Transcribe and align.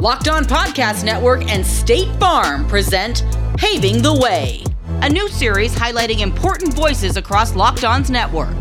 Locked 0.00 0.28
On 0.28 0.44
Podcast 0.44 1.02
Network 1.02 1.50
and 1.50 1.66
State 1.66 2.08
Farm 2.20 2.68
present 2.68 3.24
Paving 3.56 4.00
the 4.00 4.14
Way, 4.14 4.62
a 5.02 5.08
new 5.08 5.28
series 5.28 5.74
highlighting 5.74 6.20
important 6.20 6.72
voices 6.72 7.16
across 7.16 7.56
Locked 7.56 7.82
On's 7.82 8.08
network. 8.08 8.54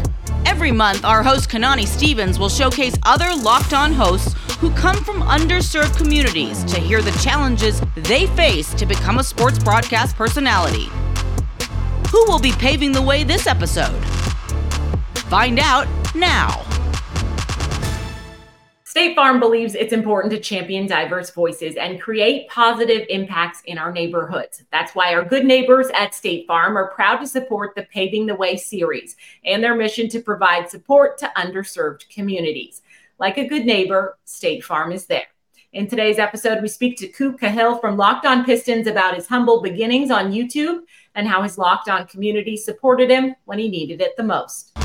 Every 0.48 0.72
month, 0.72 1.06
our 1.06 1.22
host 1.22 1.48
Kanani 1.48 1.86
Stevens 1.86 2.40
will 2.40 2.50
showcase 2.50 2.98
other 3.04 3.36
Locked 3.36 3.74
On 3.74 3.94
hosts 3.94 4.34
who 4.56 4.72
come 4.72 4.96
from 5.04 5.22
underserved 5.22 5.96
communities 5.96 6.64
to 6.64 6.80
hear 6.80 7.04
the 7.04 7.12
challenges 7.20 7.84
they 7.96 8.26
face 8.26 8.74
to 8.74 8.88
become 8.88 9.20
a 9.20 9.24
sports 9.24 9.60
broadcast 9.60 10.16
personality. 10.16 10.90
Who 12.10 12.26
will 12.26 12.40
be 12.40 12.54
paving 12.54 12.94
the 12.94 13.02
way 13.04 13.24
this 13.24 13.46
episode? 13.46 14.04
Find 15.30 15.60
out 15.60 15.88
now. 16.16 16.66
State 18.98 19.16
Farm 19.16 19.40
believes 19.40 19.76
it's 19.76 19.94
important 19.94 20.34
to 20.34 20.40
champion 20.40 20.88
diverse 20.88 21.30
voices 21.30 21.76
and 21.76 22.02
create 22.02 22.50
positive 22.50 23.06
impacts 23.12 23.62
in 23.66 23.78
our 23.78 23.92
neighborhoods. 23.92 24.64
That's 24.72 24.96
why 24.96 25.14
our 25.14 25.24
good 25.24 25.46
neighbors 25.46 25.86
at 25.94 26.16
State 26.16 26.48
Farm 26.48 26.76
are 26.76 26.90
proud 26.90 27.18
to 27.18 27.28
support 27.28 27.76
the 27.76 27.84
Paving 27.94 28.26
the 28.26 28.34
Way 28.34 28.58
series 28.58 29.16
and 29.46 29.64
their 29.64 29.76
mission 29.76 30.10
to 30.10 30.20
provide 30.20 30.72
support 30.72 31.20
to 31.20 31.32
underserved 31.38 32.10
communities. 32.10 32.82
Like 33.20 33.38
a 33.38 33.48
good 33.48 33.68
neighbor, 33.68 34.18
State 34.26 34.64
Farm 34.64 34.92
is 34.92 35.06
there. 35.06 35.28
In 35.74 35.86
today's 35.86 36.18
episode, 36.18 36.64
we 36.64 36.68
speak 36.68 36.98
to 36.98 37.08
Ku 37.08 37.38
Khahil 37.38 37.80
from 37.80 37.98
Locked 37.98 38.26
On 38.26 38.44
Pistons 38.44 38.88
about 38.88 39.14
his 39.14 39.28
humble 39.28 39.62
beginnings 39.62 40.10
on 40.10 40.32
YouTube 40.32 40.80
and 41.14 41.28
how 41.28 41.44
his 41.44 41.60
Locked 41.60 41.88
On 41.88 42.08
community 42.08 42.58
supported 42.58 43.12
him 43.12 43.36
when 43.46 43.60
he 43.60 43.70
needed 43.70 44.02
it 44.02 44.18
the 44.18 44.24
most. 44.24 44.76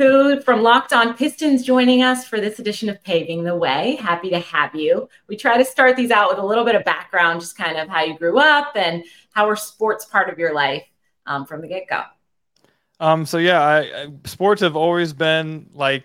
Food 0.00 0.42
from 0.44 0.62
Locked 0.62 0.94
On 0.94 1.12
Pistons 1.12 1.62
joining 1.62 2.02
us 2.02 2.26
for 2.26 2.40
this 2.40 2.58
edition 2.58 2.88
of 2.88 3.04
Paving 3.04 3.44
the 3.44 3.54
Way. 3.54 3.98
Happy 4.00 4.30
to 4.30 4.38
have 4.38 4.74
you. 4.74 5.10
We 5.28 5.36
try 5.36 5.58
to 5.58 5.64
start 5.64 5.94
these 5.94 6.10
out 6.10 6.30
with 6.30 6.38
a 6.38 6.42
little 6.42 6.64
bit 6.64 6.74
of 6.74 6.86
background, 6.86 7.42
just 7.42 7.54
kind 7.54 7.76
of 7.76 7.86
how 7.86 8.04
you 8.04 8.16
grew 8.16 8.38
up 8.38 8.72
and 8.76 9.04
how 9.34 9.46
are 9.46 9.56
sports 9.56 10.06
part 10.06 10.30
of 10.30 10.38
your 10.38 10.54
life 10.54 10.86
um, 11.26 11.44
from 11.44 11.60
the 11.60 11.68
get 11.68 11.86
go. 11.86 12.00
Um, 12.98 13.26
so 13.26 13.36
yeah, 13.36 13.60
I, 13.60 13.78
I, 13.80 14.06
sports 14.24 14.62
have 14.62 14.74
always 14.74 15.12
been 15.12 15.68
like 15.74 16.04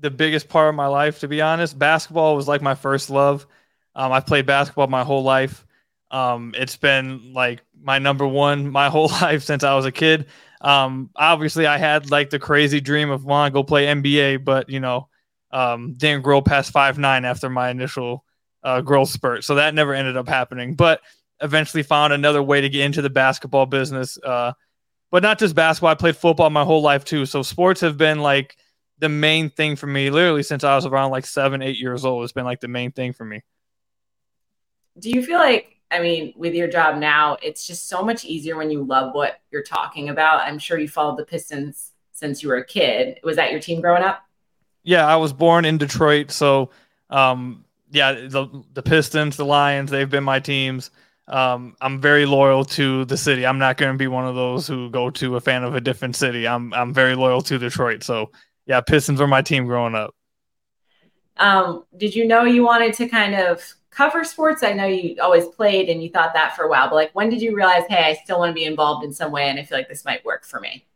the 0.00 0.10
biggest 0.10 0.50
part 0.50 0.68
of 0.68 0.74
my 0.74 0.88
life. 0.88 1.20
To 1.20 1.28
be 1.28 1.40
honest, 1.40 1.78
basketball 1.78 2.36
was 2.36 2.46
like 2.46 2.60
my 2.60 2.74
first 2.74 3.08
love. 3.08 3.46
Um, 3.94 4.12
I've 4.12 4.26
played 4.26 4.44
basketball 4.44 4.86
my 4.88 5.02
whole 5.02 5.22
life. 5.22 5.64
Um, 6.10 6.54
it's 6.54 6.76
been 6.76 7.32
like 7.32 7.62
my 7.80 7.98
number 7.98 8.28
one 8.28 8.68
my 8.68 8.88
whole 8.90 9.08
life 9.08 9.44
since 9.44 9.64
I 9.64 9.74
was 9.74 9.86
a 9.86 9.92
kid. 9.92 10.26
Um, 10.60 11.10
obviously, 11.14 11.66
I 11.66 11.78
had 11.78 12.10
like 12.10 12.30
the 12.30 12.38
crazy 12.38 12.80
dream 12.80 13.10
of 13.10 13.24
want 13.24 13.52
to 13.52 13.54
go 13.54 13.62
play 13.62 13.86
NBA, 13.86 14.44
but 14.44 14.68
you 14.68 14.80
know, 14.80 15.08
um, 15.50 15.94
didn't 15.96 16.22
grow 16.22 16.42
past 16.42 16.72
five 16.72 16.98
nine 16.98 17.24
after 17.24 17.48
my 17.48 17.70
initial 17.70 18.24
uh, 18.62 18.80
growth 18.80 19.08
spurt, 19.08 19.44
so 19.44 19.56
that 19.56 19.74
never 19.74 19.94
ended 19.94 20.16
up 20.16 20.28
happening. 20.28 20.74
But 20.74 21.00
eventually, 21.40 21.82
found 21.82 22.12
another 22.12 22.42
way 22.42 22.60
to 22.60 22.68
get 22.68 22.84
into 22.84 23.02
the 23.02 23.10
basketball 23.10 23.66
business. 23.66 24.18
Uh, 24.18 24.52
but 25.10 25.22
not 25.22 25.38
just 25.38 25.54
basketball. 25.54 25.90
I 25.90 25.94
played 25.94 26.16
football 26.16 26.50
my 26.50 26.64
whole 26.64 26.82
life 26.82 27.04
too. 27.04 27.24
So 27.26 27.42
sports 27.42 27.80
have 27.80 27.96
been 27.96 28.20
like 28.20 28.56
the 28.98 29.08
main 29.08 29.50
thing 29.50 29.76
for 29.76 29.86
me, 29.86 30.10
literally 30.10 30.42
since 30.42 30.64
I 30.64 30.74
was 30.74 30.86
around 30.86 31.10
like 31.10 31.24
seven, 31.24 31.62
eight 31.62 31.78
years 31.78 32.04
old. 32.04 32.24
It's 32.24 32.32
been 32.32 32.44
like 32.44 32.60
the 32.60 32.68
main 32.68 32.92
thing 32.92 33.12
for 33.12 33.24
me. 33.24 33.42
Do 34.98 35.10
you 35.10 35.24
feel 35.24 35.38
like 35.38 35.77
I 35.90 36.00
mean, 36.00 36.34
with 36.36 36.54
your 36.54 36.68
job 36.68 36.98
now, 36.98 37.36
it's 37.42 37.66
just 37.66 37.88
so 37.88 38.02
much 38.02 38.24
easier 38.24 38.56
when 38.56 38.70
you 38.70 38.84
love 38.84 39.14
what 39.14 39.40
you're 39.50 39.62
talking 39.62 40.08
about. 40.08 40.40
I'm 40.40 40.58
sure 40.58 40.78
you 40.78 40.88
followed 40.88 41.18
the 41.18 41.24
Pistons 41.24 41.92
since 42.12 42.42
you 42.42 42.48
were 42.48 42.56
a 42.56 42.66
kid. 42.66 43.18
Was 43.24 43.36
that 43.36 43.50
your 43.50 43.60
team 43.60 43.80
growing 43.80 44.02
up? 44.02 44.24
Yeah, 44.82 45.06
I 45.06 45.16
was 45.16 45.32
born 45.32 45.64
in 45.64 45.78
Detroit, 45.78 46.30
so 46.30 46.70
um, 47.10 47.64
yeah, 47.90 48.12
the 48.12 48.64
the 48.74 48.82
Pistons, 48.82 49.36
the 49.36 49.44
Lions, 49.44 49.90
they've 49.90 50.10
been 50.10 50.24
my 50.24 50.40
teams. 50.40 50.90
Um, 51.26 51.76
I'm 51.80 52.00
very 52.00 52.24
loyal 52.24 52.64
to 52.64 53.04
the 53.04 53.16
city. 53.16 53.46
I'm 53.46 53.58
not 53.58 53.76
going 53.76 53.92
to 53.92 53.98
be 53.98 54.06
one 54.06 54.26
of 54.26 54.34
those 54.34 54.66
who 54.66 54.88
go 54.90 55.10
to 55.10 55.36
a 55.36 55.40
fan 55.40 55.62
of 55.62 55.74
a 55.74 55.80
different 55.80 56.16
city. 56.16 56.46
I'm 56.48 56.72
I'm 56.74 56.92
very 56.92 57.14
loyal 57.14 57.42
to 57.42 57.58
Detroit. 57.58 58.02
So 58.02 58.30
yeah, 58.66 58.80
Pistons 58.80 59.20
were 59.20 59.26
my 59.26 59.42
team 59.42 59.66
growing 59.66 59.94
up. 59.94 60.14
Um, 61.36 61.84
did 61.96 62.14
you 62.14 62.26
know 62.26 62.44
you 62.44 62.64
wanted 62.64 62.94
to 62.94 63.08
kind 63.08 63.34
of 63.34 63.62
cover 63.98 64.22
sports? 64.22 64.62
I 64.62 64.74
know 64.74 64.86
you 64.86 65.16
always 65.20 65.48
played 65.48 65.88
and 65.88 66.00
you 66.00 66.08
thought 66.08 66.32
that 66.32 66.54
for 66.54 66.62
a 66.62 66.68
while, 66.68 66.88
but 66.88 66.94
like 66.94 67.10
when 67.14 67.28
did 67.28 67.42
you 67.42 67.54
realize, 67.54 67.82
hey, 67.88 68.04
I 68.04 68.14
still 68.14 68.38
want 68.38 68.50
to 68.50 68.54
be 68.54 68.64
involved 68.64 69.04
in 69.04 69.12
some 69.12 69.32
way 69.32 69.48
and 69.48 69.58
I 69.58 69.64
feel 69.64 69.76
like 69.76 69.88
this 69.88 70.04
might 70.04 70.24
work 70.24 70.44
for 70.44 70.60
me? 70.60 70.86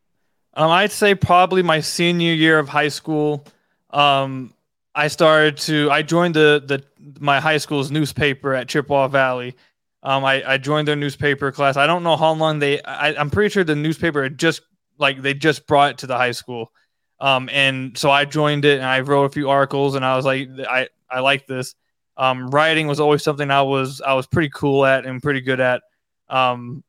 Um, 0.55 0.71
I'd 0.71 0.93
say 0.93 1.17
probably 1.17 1.65
my 1.65 1.81
senior 1.81 2.33
year 2.33 2.61
of 2.61 2.69
high 2.69 2.89
school. 2.89 3.45
Um, 3.91 4.55
I 4.95 5.09
started 5.09 5.57
to 5.59 5.91
I 5.91 6.03
joined 6.03 6.37
the 6.37 6.63
the 6.65 6.85
my 7.19 7.41
high 7.41 7.57
school's 7.57 7.91
newspaper 7.91 8.55
at 8.55 8.69
Chippewa 8.69 9.09
Valley. 9.09 9.57
Um, 10.05 10.25
I, 10.25 10.53
I 10.53 10.59
joined 10.59 10.87
their 10.87 10.97
newspaper 10.97 11.51
class. 11.51 11.77
I 11.77 11.89
don't 11.89 12.05
know 12.05 12.17
how 12.17 12.33
long 12.35 12.61
they. 12.61 12.81
I, 12.83 13.15
I'm 13.15 13.31
pretty 13.31 13.51
sure 13.51 13.65
the 13.65 13.75
newspaper 13.75 14.23
had 14.23 14.39
just 14.39 14.63
like 14.99 15.23
they 15.23 15.35
just 15.35 15.67
brought 15.67 15.93
it 15.93 15.99
to 15.99 16.07
the 16.07 16.17
high 16.17 16.33
school. 16.33 16.71
Um, 17.19 17.49
and 17.51 17.99
so 17.99 18.11
I 18.11 18.27
joined 18.27 18.65
it 18.65 18.77
and 18.77 18.87
I 18.87 19.01
wrote 19.01 19.25
a 19.25 19.31
few 19.31 19.51
articles 19.51 19.97
and 19.97 20.05
I 20.05 20.15
was 20.15 20.25
like, 20.25 20.49
I 20.69 20.89
I 21.11 21.21
like 21.21 21.47
this. 21.49 21.75
Um, 22.17 22.49
writing 22.51 22.87
was 22.87 23.01
always 23.01 23.23
something 23.23 23.51
I 23.51 23.63
was 23.63 24.01
I 24.01 24.15
was 24.15 24.27
pretty 24.27 24.51
cool 24.51 24.85
at 24.85 25.07
and 25.07 25.23
pretty 25.23 25.41
good 25.41 25.61
at. 25.61 25.83
Um, 26.29 26.85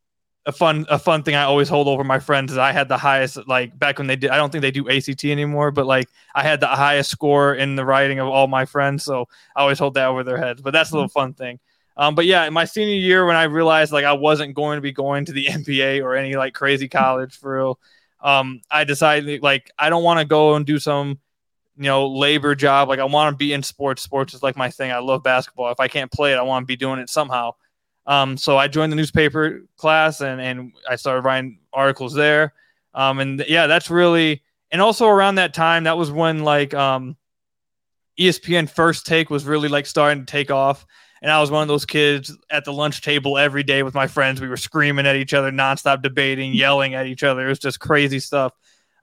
a 0.46 0.52
fun 0.52 0.86
a 0.90 1.00
fun 1.00 1.24
thing 1.24 1.36
I 1.36 1.44
always 1.44 1.70
hold 1.70 1.88
over 1.88 2.04
my 2.04 2.20
friends 2.20 2.52
is 2.52 2.58
I 2.58 2.74
had 2.74 2.90
the 2.90 2.98
highest 2.98 3.48
like 3.48 3.78
back 3.80 3.98
when 3.98 4.08
they 4.08 4.18
did 4.18 4.30
I 4.30 4.36
don't 4.36 4.52
think 4.52 4.62
they 4.62 4.72
do 4.72 4.90
ACT 4.90 5.24
anymore, 5.26 5.72
but 5.72 5.86
like 5.86 6.10
I 6.36 6.44
had 6.44 6.60
the 6.60 6.68
highest 6.68 7.10
score 7.10 7.56
in 7.56 7.76
the 7.76 7.86
writing 7.86 8.20
of 8.20 8.28
all 8.28 8.48
my 8.48 8.66
friends, 8.66 9.06
so 9.06 9.28
I 9.56 9.62
always 9.62 9.80
hold 9.80 9.94
that 9.94 10.08
over 10.08 10.24
their 10.24 10.38
heads. 10.38 10.62
But 10.62 10.72
that's 10.72 10.92
a 10.92 10.96
little 10.96 11.10
fun 11.10 11.34
thing. 11.34 11.60
Um, 11.96 12.16
but 12.16 12.26
yeah, 12.26 12.46
in 12.46 12.54
my 12.54 12.66
senior 12.66 12.96
year 12.96 13.26
when 13.26 13.36
I 13.36 13.44
realized 13.44 13.94
like 13.94 14.06
I 14.06 14.14
wasn't 14.14 14.56
going 14.56 14.78
to 14.78 14.82
be 14.82 14.92
going 14.92 15.26
to 15.26 15.32
the 15.32 15.46
NBA 15.50 16.04
or 16.04 16.16
any 16.16 16.36
like 16.36 16.54
crazy 16.54 16.90
college 16.90 17.38
for 17.38 17.58
real, 17.58 17.80
um, 18.20 18.62
I 18.70 18.84
decided 18.84 19.44
like 19.44 19.72
I 19.80 19.90
don't 19.90 20.04
want 20.04 20.20
to 20.20 20.26
go 20.26 20.56
and 20.56 20.66
do 20.66 20.80
some 20.80 21.20
you 21.78 21.84
know, 21.84 22.08
labor 22.08 22.56
job. 22.56 22.90
Like 22.90 23.00
I 23.00 23.06
want 23.06 23.34
to 23.34 23.38
be 23.38 23.54
in 23.54 23.64
sports. 23.64 24.02
Sports 24.02 24.34
is 24.34 24.44
like 24.44 24.56
my 24.56 24.70
thing. 24.70 24.92
I 24.92 25.00
love 25.00 25.24
basketball. 25.24 25.72
If 25.72 25.80
I 25.80 25.88
can't 25.88 26.12
play 26.12 26.34
it, 26.34 26.38
I 26.38 26.44
want 26.44 26.64
to 26.64 26.68
be 26.68 26.76
doing 26.76 27.00
it 27.00 27.10
somehow. 27.10 27.52
Um, 28.06 28.38
so 28.38 28.58
I 28.58 28.68
joined 28.68 28.92
the 28.92 28.98
newspaper 28.98 29.62
class 29.78 30.22
and 30.22 30.42
and 30.42 30.74
I 30.90 30.98
started 30.98 31.22
writing 31.22 31.60
articles 31.72 32.14
there. 32.14 32.54
Um, 32.94 33.20
and 33.20 33.44
yeah, 33.48 33.68
that's 33.68 33.90
really 33.90 34.44
and 34.72 34.82
also 34.82 35.08
around 35.08 35.36
that 35.36 35.54
time, 35.54 35.84
that 35.84 35.98
was 35.98 36.12
when 36.12 36.44
like 36.44 36.74
um, 36.74 37.16
ESPN 38.20 38.70
First 38.70 39.06
Take 39.06 39.30
was 39.30 39.46
really 39.46 39.70
like 39.70 39.86
starting 39.86 40.26
to 40.26 40.32
take 40.32 40.52
off. 40.52 40.86
And 41.22 41.32
I 41.32 41.40
was 41.40 41.52
one 41.52 41.62
of 41.62 41.70
those 41.70 41.86
kids 41.86 42.36
at 42.50 42.66
the 42.66 42.74
lunch 42.74 43.02
table 43.02 43.38
every 43.38 43.64
day 43.64 43.84
with 43.84 43.94
my 43.94 44.08
friends. 44.08 44.42
We 44.42 44.50
were 44.50 44.58
screaming 44.58 45.06
at 45.06 45.16
each 45.16 45.34
other, 45.34 45.52
nonstop 45.52 46.02
debating, 46.02 46.54
yelling 46.54 46.96
at 46.96 47.06
each 47.06 47.24
other. 47.24 47.46
It 47.46 47.50
was 47.50 47.60
just 47.60 47.80
crazy 47.80 48.20
stuff. 48.20 48.52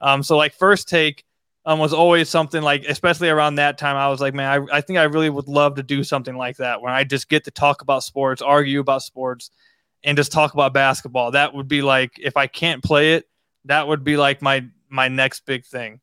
Um, 0.01 0.21
so 0.21 0.37
like 0.37 0.53
First 0.53 0.87
Take 0.87 1.23
um, 1.65 1.79
was 1.79 1.93
always 1.93 2.29
something 2.29 2.61
like, 2.61 2.85
especially 2.85 3.29
around 3.29 3.55
that 3.55 3.77
time, 3.77 3.95
I 3.95 4.07
was 4.07 4.19
like, 4.19 4.33
man, 4.33 4.67
I, 4.69 4.77
I 4.77 4.81
think 4.81 4.97
I 4.97 5.03
really 5.03 5.29
would 5.29 5.47
love 5.47 5.75
to 5.75 5.83
do 5.83 6.03
something 6.03 6.35
like 6.35 6.57
that 6.57 6.81
where 6.81 6.91
I 6.91 7.03
just 7.03 7.29
get 7.29 7.43
to 7.45 7.51
talk 7.51 7.81
about 7.81 8.03
sports, 8.03 8.41
argue 8.41 8.79
about 8.79 9.03
sports, 9.03 9.51
and 10.03 10.17
just 10.17 10.31
talk 10.31 10.53
about 10.53 10.73
basketball. 10.73 11.31
That 11.31 11.53
would 11.53 11.67
be 11.67 11.81
like, 11.81 12.13
if 12.17 12.35
I 12.35 12.47
can't 12.47 12.83
play 12.83 13.13
it, 13.13 13.27
that 13.65 13.87
would 13.87 14.03
be 14.03 14.17
like 14.17 14.41
my 14.41 14.65
my 14.89 15.07
next 15.07 15.45
big 15.45 15.65
thing. 15.65 15.99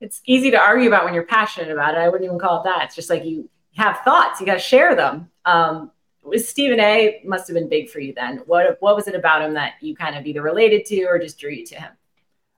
It's 0.00 0.22
easy 0.24 0.50
to 0.50 0.58
argue 0.58 0.88
about 0.88 1.04
when 1.04 1.12
you're 1.12 1.26
passionate 1.26 1.70
about 1.70 1.94
it. 1.94 1.98
I 1.98 2.08
wouldn't 2.08 2.24
even 2.24 2.38
call 2.38 2.60
it 2.60 2.64
that. 2.64 2.84
It's 2.84 2.94
just 2.94 3.10
like 3.10 3.24
you 3.24 3.50
have 3.76 4.00
thoughts, 4.00 4.40
you 4.40 4.46
got 4.46 4.54
to 4.54 4.58
share 4.58 4.96
them. 4.96 5.30
Um, 5.44 5.90
was 6.22 6.48
Stephen 6.48 6.80
A. 6.80 7.20
must 7.24 7.46
have 7.48 7.54
been 7.54 7.68
big 7.68 7.90
for 7.90 8.00
you 8.00 8.14
then. 8.14 8.38
What 8.46 8.78
what 8.80 8.96
was 8.96 9.08
it 9.08 9.14
about 9.14 9.42
him 9.42 9.54
that 9.54 9.74
you 9.80 9.94
kind 9.94 10.16
of 10.16 10.24
either 10.26 10.40
related 10.40 10.86
to 10.86 11.04
or 11.04 11.18
just 11.18 11.38
drew 11.38 11.50
you 11.50 11.66
to 11.66 11.74
him? 11.74 11.92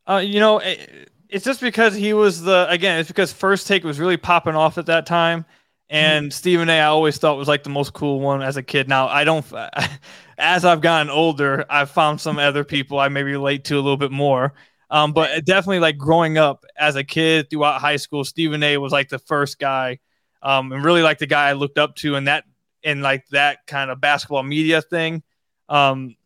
Uh, 0.09 0.23
you 0.25 0.41
know, 0.41 0.59
it, 0.59 1.11
it's 1.33 1.47
just 1.47 1.63
because 1.63 1.95
he 1.95 2.13
was 2.13 2.43
the 2.43 2.69
again. 2.69 2.99
It's 2.99 3.09
because 3.09 3.33
First 3.33 3.67
Take 3.67 3.85
was 3.85 3.99
really 3.99 4.19
popping 4.19 4.55
off 4.55 4.77
at 4.77 4.87
that 4.87 5.07
time, 5.07 5.47
and 5.89 6.27
mm-hmm. 6.27 6.31
Stephen 6.31 6.69
A. 6.69 6.81
I 6.81 6.85
always 6.85 7.17
thought 7.17 7.39
was 7.39 7.49
like 7.49 7.65
the 7.65 7.71
most 7.71 7.95
cool 7.95 8.21
one 8.21 8.43
as 8.43 8.59
a 8.59 8.63
kid. 8.63 8.89
Now 8.89 9.09
I 9.09 9.25
don't. 9.25 9.45
As 10.39 10.65
I've 10.65 10.81
gotten 10.81 11.09
older, 11.09 11.65
I've 11.71 11.91
found 11.91 12.21
some 12.21 12.39
other 12.39 12.65
people 12.65 12.99
I 12.99 13.09
maybe 13.09 13.31
relate 13.31 13.65
to 13.67 13.77
a 13.77 13.77
little 13.77 13.97
bit 13.97 14.11
more. 14.11 14.55
Um, 14.91 15.13
but 15.13 15.45
definitely 15.45 15.79
like 15.79 15.99
growing 15.99 16.37
up 16.37 16.65
as 16.77 16.97
a 16.97 17.05
kid 17.05 17.49
throughout 17.49 17.81
high 17.81 17.97
school, 17.97 18.25
Stephen 18.25 18.63
A. 18.63 18.77
was 18.77 18.93
like 18.93 19.09
the 19.09 19.21
first 19.21 19.61
guy, 19.61 20.01
um, 20.43 20.73
and 20.73 20.85
really 20.85 21.03
like 21.03 21.19
the 21.19 21.27
guy 21.27 21.49
I 21.49 21.53
looked 21.53 21.79
up 21.79 21.95
to, 21.97 22.17
and 22.17 22.27
that 22.27 22.45
in 22.83 23.03
like 23.03 23.29
that 23.29 23.67
kind 23.67 23.91
of 23.91 24.01
basketball 24.01 24.43
media 24.43 24.83
thing. 24.83 25.23
Um, 25.69 26.17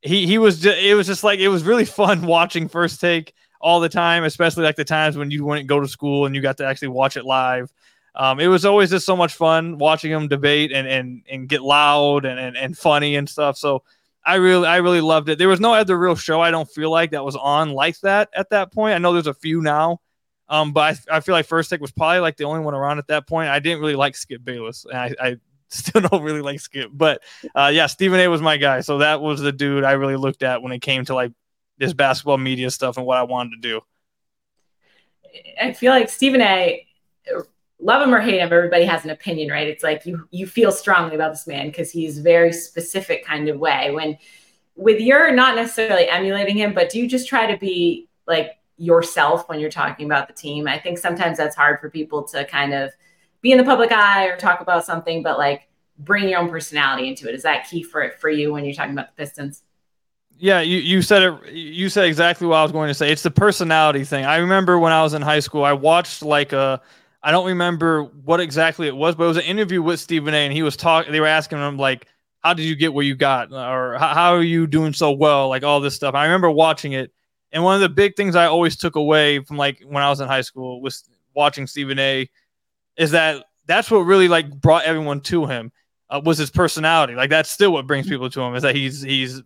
he 0.00 0.26
he 0.26 0.38
was 0.38 0.60
just, 0.60 0.78
it 0.78 0.94
was 0.94 1.08
just 1.08 1.24
like 1.24 1.40
it 1.40 1.48
was 1.48 1.64
really 1.64 1.84
fun 2.00 2.22
watching 2.22 2.68
First 2.68 3.00
Take 3.00 3.34
all 3.60 3.80
the 3.80 3.88
time, 3.88 4.24
especially 4.24 4.64
like 4.64 4.76
the 4.76 4.84
times 4.84 5.16
when 5.16 5.30
you 5.30 5.44
wouldn't 5.44 5.66
go 5.66 5.80
to 5.80 5.88
school 5.88 6.26
and 6.26 6.34
you 6.34 6.42
got 6.42 6.58
to 6.58 6.66
actually 6.66 6.88
watch 6.88 7.16
it 7.16 7.24
live. 7.24 7.72
Um, 8.14 8.40
it 8.40 8.46
was 8.46 8.64
always 8.64 8.90
just 8.90 9.04
so 9.04 9.14
much 9.14 9.34
fun 9.34 9.76
watching 9.78 10.10
them 10.10 10.28
debate 10.28 10.72
and 10.72 10.88
and 10.88 11.22
and 11.30 11.48
get 11.48 11.62
loud 11.62 12.24
and, 12.24 12.40
and 12.40 12.56
and 12.56 12.76
funny 12.76 13.16
and 13.16 13.28
stuff. 13.28 13.58
So 13.58 13.82
I 14.24 14.36
really 14.36 14.66
I 14.66 14.78
really 14.78 15.02
loved 15.02 15.28
it. 15.28 15.38
There 15.38 15.48
was 15.48 15.60
no 15.60 15.74
other 15.74 15.98
real 15.98 16.16
show 16.16 16.40
I 16.40 16.50
don't 16.50 16.68
feel 16.68 16.90
like 16.90 17.10
that 17.10 17.24
was 17.24 17.36
on 17.36 17.70
like 17.70 18.00
that 18.00 18.30
at 18.34 18.50
that 18.50 18.72
point. 18.72 18.94
I 18.94 18.98
know 18.98 19.12
there's 19.12 19.26
a 19.26 19.34
few 19.34 19.60
now, 19.60 20.00
um, 20.48 20.72
but 20.72 20.98
I, 21.10 21.16
I 21.16 21.20
feel 21.20 21.34
like 21.34 21.46
First 21.46 21.70
Take 21.70 21.80
was 21.80 21.92
probably 21.92 22.20
like 22.20 22.36
the 22.36 22.44
only 22.44 22.60
one 22.60 22.74
around 22.74 22.98
at 22.98 23.08
that 23.08 23.28
point. 23.28 23.50
I 23.50 23.58
didn't 23.58 23.80
really 23.80 23.94
like 23.94 24.16
Skip 24.16 24.44
Bayless, 24.44 24.84
and 24.84 24.96
I, 24.96 25.14
I 25.20 25.36
still 25.68 26.00
don't 26.00 26.22
really 26.22 26.40
like 26.40 26.60
Skip. 26.60 26.90
But 26.92 27.22
uh, 27.54 27.70
yeah, 27.72 27.86
Stephen 27.86 28.18
A 28.18 28.28
was 28.28 28.40
my 28.40 28.56
guy, 28.56 28.80
so 28.80 28.98
that 28.98 29.20
was 29.20 29.40
the 29.40 29.52
dude 29.52 29.84
I 29.84 29.92
really 29.92 30.16
looked 30.16 30.42
at 30.42 30.62
when 30.62 30.72
it 30.72 30.80
came 30.80 31.04
to 31.04 31.14
like 31.14 31.32
this 31.78 31.92
basketball 31.92 32.38
media 32.38 32.70
stuff 32.70 32.96
and 32.96 33.06
what 33.06 33.18
I 33.18 33.22
wanted 33.22 33.50
to 33.50 33.68
do. 33.68 33.80
I 35.60 35.72
feel 35.72 35.92
like 35.92 36.08
Stephen 36.08 36.40
A 36.40 36.86
love 37.78 38.02
him 38.02 38.14
or 38.14 38.20
hate 38.20 38.40
him, 38.40 38.52
everybody 38.52 38.84
has 38.84 39.04
an 39.04 39.10
opinion, 39.10 39.50
right? 39.50 39.68
It's 39.68 39.84
like 39.84 40.06
you 40.06 40.26
you 40.30 40.46
feel 40.46 40.72
strongly 40.72 41.14
about 41.14 41.32
this 41.32 41.46
man 41.46 41.66
because 41.66 41.90
he's 41.90 42.18
very 42.18 42.52
specific 42.52 43.24
kind 43.24 43.48
of 43.48 43.58
way. 43.58 43.90
When 43.92 44.18
with 44.74 45.00
your 45.00 45.32
not 45.32 45.56
necessarily 45.56 46.08
emulating 46.08 46.56
him, 46.56 46.74
but 46.74 46.90
do 46.90 47.00
you 47.00 47.08
just 47.08 47.28
try 47.28 47.50
to 47.50 47.58
be 47.58 48.08
like 48.26 48.58
yourself 48.76 49.48
when 49.48 49.60
you're 49.60 49.70
talking 49.70 50.06
about 50.06 50.28
the 50.28 50.34
team? 50.34 50.68
I 50.68 50.78
think 50.78 50.98
sometimes 50.98 51.38
that's 51.38 51.56
hard 51.56 51.80
for 51.80 51.90
people 51.90 52.24
to 52.24 52.44
kind 52.44 52.74
of 52.74 52.92
be 53.40 53.52
in 53.52 53.58
the 53.58 53.64
public 53.64 53.92
eye 53.92 54.26
or 54.26 54.36
talk 54.36 54.60
about 54.60 54.84
something, 54.84 55.22
but 55.22 55.38
like 55.38 55.68
bring 55.98 56.28
your 56.28 56.40
own 56.40 56.50
personality 56.50 57.08
into 57.08 57.28
it. 57.28 57.34
Is 57.34 57.42
that 57.42 57.68
key 57.68 57.82
for 57.82 58.02
it 58.02 58.20
for 58.20 58.28
you 58.28 58.52
when 58.52 58.64
you're 58.64 58.74
talking 58.74 58.92
about 58.92 59.14
the 59.14 59.22
Pistons? 59.22 59.62
Yeah, 60.38 60.60
you, 60.60 60.78
you 60.78 61.02
said 61.02 61.22
it. 61.22 61.52
You 61.52 61.88
said 61.88 62.04
exactly 62.04 62.46
what 62.46 62.56
I 62.56 62.62
was 62.62 62.72
going 62.72 62.88
to 62.88 62.94
say. 62.94 63.10
It's 63.10 63.22
the 63.22 63.30
personality 63.30 64.04
thing. 64.04 64.24
I 64.24 64.36
remember 64.36 64.78
when 64.78 64.92
I 64.92 65.02
was 65.02 65.14
in 65.14 65.22
high 65.22 65.40
school, 65.40 65.64
I 65.64 65.72
watched 65.72 66.22
like 66.22 66.52
a 66.52 66.80
I 67.22 67.30
don't 67.30 67.46
remember 67.46 68.04
what 68.04 68.40
exactly 68.40 68.86
it 68.86 68.94
was, 68.94 69.14
but 69.14 69.24
it 69.24 69.28
was 69.28 69.36
an 69.38 69.44
interview 69.44 69.82
with 69.82 69.98
Stephen 69.98 70.34
A. 70.34 70.38
And 70.38 70.52
he 70.52 70.62
was 70.62 70.76
talking. 70.76 71.10
They 71.12 71.20
were 71.20 71.26
asking 71.26 71.58
him 71.58 71.78
like, 71.78 72.06
"How 72.40 72.52
did 72.52 72.64
you 72.66 72.76
get 72.76 72.92
where 72.92 73.04
you 73.04 73.14
got?" 73.16 73.50
or 73.52 73.96
"How 73.98 74.34
are 74.34 74.42
you 74.42 74.66
doing 74.66 74.92
so 74.92 75.10
well?" 75.12 75.48
Like 75.48 75.62
all 75.62 75.80
this 75.80 75.94
stuff. 75.96 76.14
I 76.14 76.24
remember 76.26 76.50
watching 76.50 76.92
it, 76.92 77.12
and 77.52 77.64
one 77.64 77.74
of 77.76 77.80
the 77.80 77.88
big 77.88 78.14
things 78.14 78.36
I 78.36 78.46
always 78.46 78.76
took 78.76 78.96
away 78.96 79.42
from 79.42 79.56
like 79.56 79.82
when 79.86 80.02
I 80.02 80.10
was 80.10 80.20
in 80.20 80.28
high 80.28 80.42
school 80.42 80.82
was 80.82 81.04
watching 81.34 81.66
Stephen 81.66 81.98
A. 81.98 82.28
Is 82.96 83.12
that 83.12 83.44
that's 83.66 83.90
what 83.90 84.00
really 84.00 84.28
like 84.28 84.50
brought 84.60 84.84
everyone 84.84 85.20
to 85.22 85.46
him 85.46 85.72
uh, 86.10 86.20
was 86.24 86.38
his 86.38 86.50
personality. 86.50 87.14
Like 87.14 87.30
that's 87.30 87.50
still 87.50 87.72
what 87.72 87.86
brings 87.86 88.06
people 88.06 88.28
to 88.30 88.40
him 88.42 88.54
is 88.54 88.62
that 88.62 88.74
he's 88.74 89.02
he's 89.02 89.42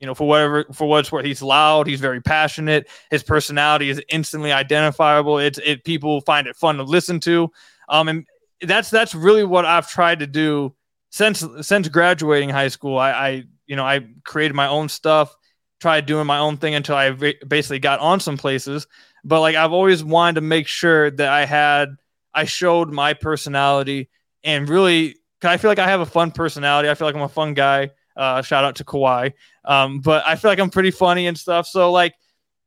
you 0.00 0.06
know, 0.06 0.14
for 0.14 0.28
whatever 0.28 0.64
for 0.72 0.88
what's 0.88 1.10
worth, 1.10 1.24
he's 1.24 1.42
loud. 1.42 1.86
He's 1.86 2.00
very 2.00 2.20
passionate. 2.20 2.88
His 3.10 3.22
personality 3.22 3.90
is 3.90 4.00
instantly 4.08 4.52
identifiable. 4.52 5.38
It's 5.38 5.58
it 5.58 5.84
people 5.84 6.20
find 6.20 6.46
it 6.46 6.56
fun 6.56 6.76
to 6.76 6.84
listen 6.84 7.18
to. 7.20 7.50
Um, 7.88 8.08
and 8.08 8.26
that's 8.62 8.90
that's 8.90 9.14
really 9.14 9.44
what 9.44 9.64
I've 9.64 9.88
tried 9.90 10.20
to 10.20 10.26
do 10.26 10.74
since 11.10 11.44
since 11.62 11.88
graduating 11.88 12.50
high 12.50 12.68
school. 12.68 12.96
I, 12.98 13.10
I 13.10 13.44
you 13.66 13.76
know 13.76 13.84
I 13.84 14.06
created 14.24 14.54
my 14.54 14.68
own 14.68 14.88
stuff, 14.88 15.34
tried 15.80 16.06
doing 16.06 16.26
my 16.26 16.38
own 16.38 16.58
thing 16.58 16.74
until 16.74 16.94
I 16.94 17.10
basically 17.10 17.80
got 17.80 17.98
on 17.98 18.20
some 18.20 18.36
places. 18.36 18.86
But 19.24 19.40
like 19.40 19.56
I've 19.56 19.72
always 19.72 20.04
wanted 20.04 20.36
to 20.36 20.40
make 20.42 20.68
sure 20.68 21.10
that 21.10 21.28
I 21.28 21.44
had 21.44 21.96
I 22.32 22.44
showed 22.44 22.90
my 22.90 23.14
personality 23.14 24.10
and 24.44 24.68
really. 24.68 25.16
I 25.40 25.56
feel 25.56 25.70
like 25.70 25.78
I 25.78 25.86
have 25.86 26.00
a 26.00 26.06
fun 26.06 26.32
personality. 26.32 26.88
I 26.88 26.94
feel 26.94 27.06
like 27.06 27.14
I'm 27.14 27.22
a 27.22 27.28
fun 27.28 27.54
guy. 27.54 27.90
Uh, 28.18 28.42
shout 28.42 28.64
out 28.64 28.74
to 28.76 28.84
Kawhi. 28.84 29.32
Um, 29.64 30.00
but 30.00 30.26
I 30.26 30.34
feel 30.34 30.50
like 30.50 30.58
I'm 30.58 30.70
pretty 30.70 30.90
funny 30.90 31.28
and 31.28 31.38
stuff. 31.38 31.68
So 31.68 31.92
like 31.92 32.14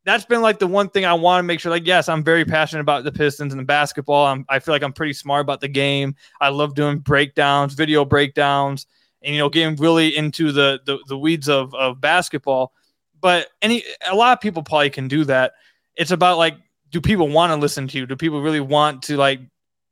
that's 0.05 0.25
been 0.25 0.41
like 0.41 0.59
the 0.59 0.67
one 0.67 0.89
thing 0.89 1.05
I 1.05 1.13
want 1.13 1.43
to 1.43 1.43
make 1.43 1.59
sure. 1.59 1.71
Like, 1.71 1.85
yes, 1.85 2.09
I'm 2.09 2.23
very 2.23 2.45
passionate 2.45 2.81
about 2.81 3.03
the 3.03 3.11
Pistons 3.11 3.53
and 3.53 3.59
the 3.59 3.65
basketball. 3.65 4.25
I'm, 4.25 4.45
I 4.49 4.59
feel 4.59 4.73
like 4.73 4.81
I'm 4.81 4.93
pretty 4.93 5.13
smart 5.13 5.41
about 5.41 5.61
the 5.61 5.67
game. 5.67 6.15
I 6.39 6.49
love 6.49 6.73
doing 6.73 6.99
breakdowns, 6.99 7.73
video 7.73 8.03
breakdowns, 8.05 8.87
and 9.21 9.35
you 9.35 9.39
know, 9.39 9.49
getting 9.49 9.75
really 9.75 10.15
into 10.15 10.51
the 10.51 10.79
the, 10.85 10.99
the 11.07 11.17
weeds 11.17 11.49
of 11.49 11.75
of 11.75 12.01
basketball. 12.01 12.73
But 13.19 13.49
any 13.61 13.83
a 14.09 14.15
lot 14.15 14.33
of 14.33 14.41
people 14.41 14.63
probably 14.63 14.89
can 14.89 15.07
do 15.07 15.25
that. 15.25 15.53
It's 15.95 16.11
about 16.11 16.37
like, 16.37 16.55
do 16.89 17.01
people 17.01 17.27
want 17.27 17.51
to 17.51 17.57
listen 17.57 17.87
to 17.89 17.97
you? 17.97 18.05
Do 18.07 18.15
people 18.15 18.41
really 18.41 18.61
want 18.61 19.03
to 19.03 19.17
like 19.17 19.41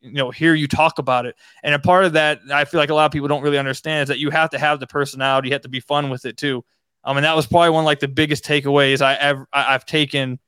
you 0.02 0.14
know 0.14 0.32
hear 0.32 0.54
you 0.54 0.68
talk 0.68 1.00
about 1.00 1.26
it. 1.26 1.36
And 1.64 1.76
a 1.76 1.80
part 1.80 2.06
of 2.06 2.14
that 2.14 2.40
i 2.52 2.66
feel 2.66 2.80
like 2.80 2.90
a 2.90 2.94
lot 2.94 3.06
of 3.06 3.12
people 3.12 3.28
don't 3.28 3.42
really 3.42 3.58
understand 3.58 4.04
is 4.04 4.08
that 4.10 4.20
you 4.20 4.30
have 4.30 4.50
to 4.52 4.60
have 4.60 4.80
the 4.80 4.88
personality 4.88 5.50
you 5.50 5.54
have 5.54 5.62
to 5.62 5.70
be 5.70 5.80
fun 5.80 6.10
with 6.10 6.26
it 6.26 6.38
too. 6.38 6.64
Um 7.04 7.18
and 7.18 7.26
that 7.26 7.36
was 7.36 7.48
probably 7.48 7.72
one 7.72 7.84
of 7.84 7.86
like 7.86 8.00
the 8.00 8.08
biggest 8.08 8.44
takeaways 8.44 9.02
i 9.02 9.16
ever 9.16 9.48
i've 9.54 9.86
taken 9.86 10.40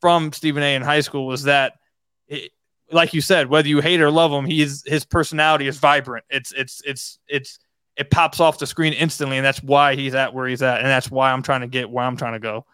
from 0.00 0.32
stephen 0.32 0.62
a 0.62 0.74
in 0.74 0.82
high 0.82 1.00
school 1.00 1.26
was 1.26 1.44
that 1.44 1.74
it, 2.28 2.52
like 2.90 3.14
you 3.14 3.20
said 3.20 3.48
whether 3.48 3.68
you 3.68 3.80
hate 3.80 4.00
or 4.00 4.10
love 4.10 4.30
him 4.30 4.44
he's 4.44 4.82
his 4.86 5.04
personality 5.04 5.66
is 5.66 5.78
vibrant. 5.78 6.24
It's 6.30 6.52
it's 6.52 6.80
it's 6.84 7.18
it's 7.28 7.58
it 7.96 8.10
pops 8.10 8.40
off 8.40 8.58
the 8.58 8.66
screen 8.66 8.92
instantly 8.92 9.36
and 9.36 9.46
that's 9.46 9.62
why 9.62 9.94
he's 9.94 10.14
at 10.14 10.34
where 10.34 10.46
he's 10.46 10.62
at 10.62 10.78
and 10.78 10.86
that's 10.86 11.10
why 11.10 11.32
i'm 11.32 11.42
trying 11.42 11.62
to 11.62 11.66
get 11.66 11.90
where 11.90 12.04
i'm 12.04 12.16
trying 12.16 12.34
to 12.34 12.38
go. 12.38 12.64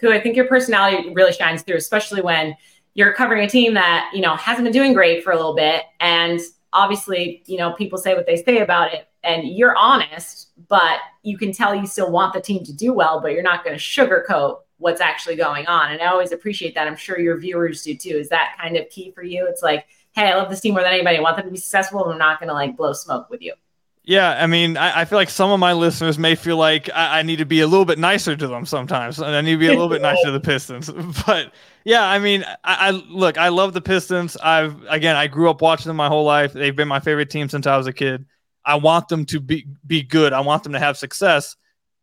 Cool 0.00 0.12
i 0.12 0.20
think 0.20 0.36
your 0.36 0.46
personality 0.46 1.12
really 1.14 1.32
shines 1.32 1.62
through 1.62 1.76
especially 1.76 2.22
when 2.22 2.54
you're 2.94 3.12
covering 3.12 3.44
a 3.44 3.48
team 3.48 3.74
that 3.74 4.10
you 4.12 4.20
know 4.20 4.36
hasn't 4.36 4.64
been 4.64 4.72
doing 4.72 4.92
great 4.92 5.22
for 5.24 5.32
a 5.32 5.36
little 5.36 5.54
bit. 5.54 5.84
And 6.00 6.40
obviously 6.72 7.42
you 7.46 7.58
know 7.58 7.72
people 7.72 7.98
say 7.98 8.14
what 8.14 8.26
they 8.26 8.36
say 8.36 8.58
about 8.58 8.92
it 8.94 9.08
and 9.24 9.48
you're 9.48 9.76
honest 9.76 10.50
but 10.68 11.00
you 11.22 11.36
can 11.36 11.52
tell 11.52 11.74
you 11.74 11.86
still 11.86 12.10
want 12.10 12.32
the 12.32 12.40
team 12.40 12.64
to 12.64 12.72
do 12.72 12.92
well 12.92 13.20
but 13.20 13.32
you're 13.32 13.42
not 13.42 13.64
going 13.64 13.76
to 13.76 13.82
sugarcoat 13.82 14.58
what's 14.78 15.00
actually 15.00 15.36
going 15.36 15.66
on. 15.66 15.92
And 15.92 16.00
i 16.00 16.06
always 16.06 16.32
appreciate 16.32 16.74
that. 16.74 16.88
I'm 16.88 16.96
sure 16.96 17.20
your 17.20 17.36
viewers 17.38 17.82
do 17.82 17.94
too. 17.94 18.16
Is 18.16 18.30
that 18.30 18.56
kind 18.58 18.78
of 18.78 18.88
key 18.88 19.10
for 19.12 19.22
you? 19.22 19.46
It's 19.46 19.62
like 19.62 19.86
hey 20.12 20.24
i 20.24 20.34
love 20.34 20.50
this 20.50 20.60
team 20.60 20.74
more 20.74 20.82
than 20.82 20.92
anybody. 20.92 21.18
I 21.18 21.20
want 21.20 21.36
them 21.36 21.46
to 21.46 21.50
be 21.50 21.58
successful 21.58 22.04
and 22.04 22.12
i'm 22.12 22.18
not 22.18 22.40
going 22.40 22.48
to 22.48 22.54
like 22.54 22.76
blow 22.76 22.92
smoke 22.92 23.30
with 23.30 23.42
you. 23.42 23.54
Yeah, 24.02 24.30
I 24.42 24.46
mean, 24.46 24.78
I, 24.78 25.02
I, 25.02 25.04
feel 25.04 25.18
like 25.18 25.28
some 25.28 25.50
of 25.50 25.60
my 25.60 25.74
listeners 25.74 26.18
may 26.18 26.34
feel 26.34 26.56
like 26.56 26.88
I, 26.88 27.18
I, 27.18 27.22
need 27.22 27.36
to 27.36 27.44
be 27.44 27.60
a 27.60 27.66
little 27.66 27.84
bit 27.84 27.98
nicer 27.98 28.34
to 28.34 28.48
them 28.48 28.64
sometimes. 28.64 29.20
I 29.20 29.42
need 29.42 29.52
to 29.52 29.58
be 29.58 29.66
a 29.66 29.72
little 29.72 29.90
bit 29.90 30.00
nicer 30.02 30.24
to 30.24 30.30
the 30.32 30.40
Pistons. 30.40 30.90
But 31.26 31.52
yeah, 31.84 32.04
I 32.04 32.18
mean, 32.18 32.44
I, 32.64 32.88
I, 32.88 32.90
look, 32.90 33.38
I 33.38 33.48
love 33.48 33.72
the 33.72 33.80
Pistons. 33.80 34.36
I've 34.36 34.82
again, 34.88 35.16
I 35.16 35.26
grew 35.26 35.50
up 35.50 35.62
watching 35.62 35.88
them 35.88 35.96
my 35.96 36.08
whole 36.08 36.24
life. 36.24 36.52
They've 36.52 36.74
been 36.74 36.88
my 36.88 37.00
favorite 37.00 37.30
team 37.30 37.48
since 37.48 37.66
I 37.66 37.76
was 37.76 37.86
a 37.86 37.92
kid. 37.92 38.26
I 38.64 38.76
want 38.76 39.08
them 39.08 39.24
to 39.26 39.40
be 39.40 39.66
be 39.86 40.02
good. 40.02 40.32
I 40.32 40.40
want 40.40 40.62
them 40.62 40.72
to 40.72 40.78
have 40.78 40.96
success. 40.96 41.56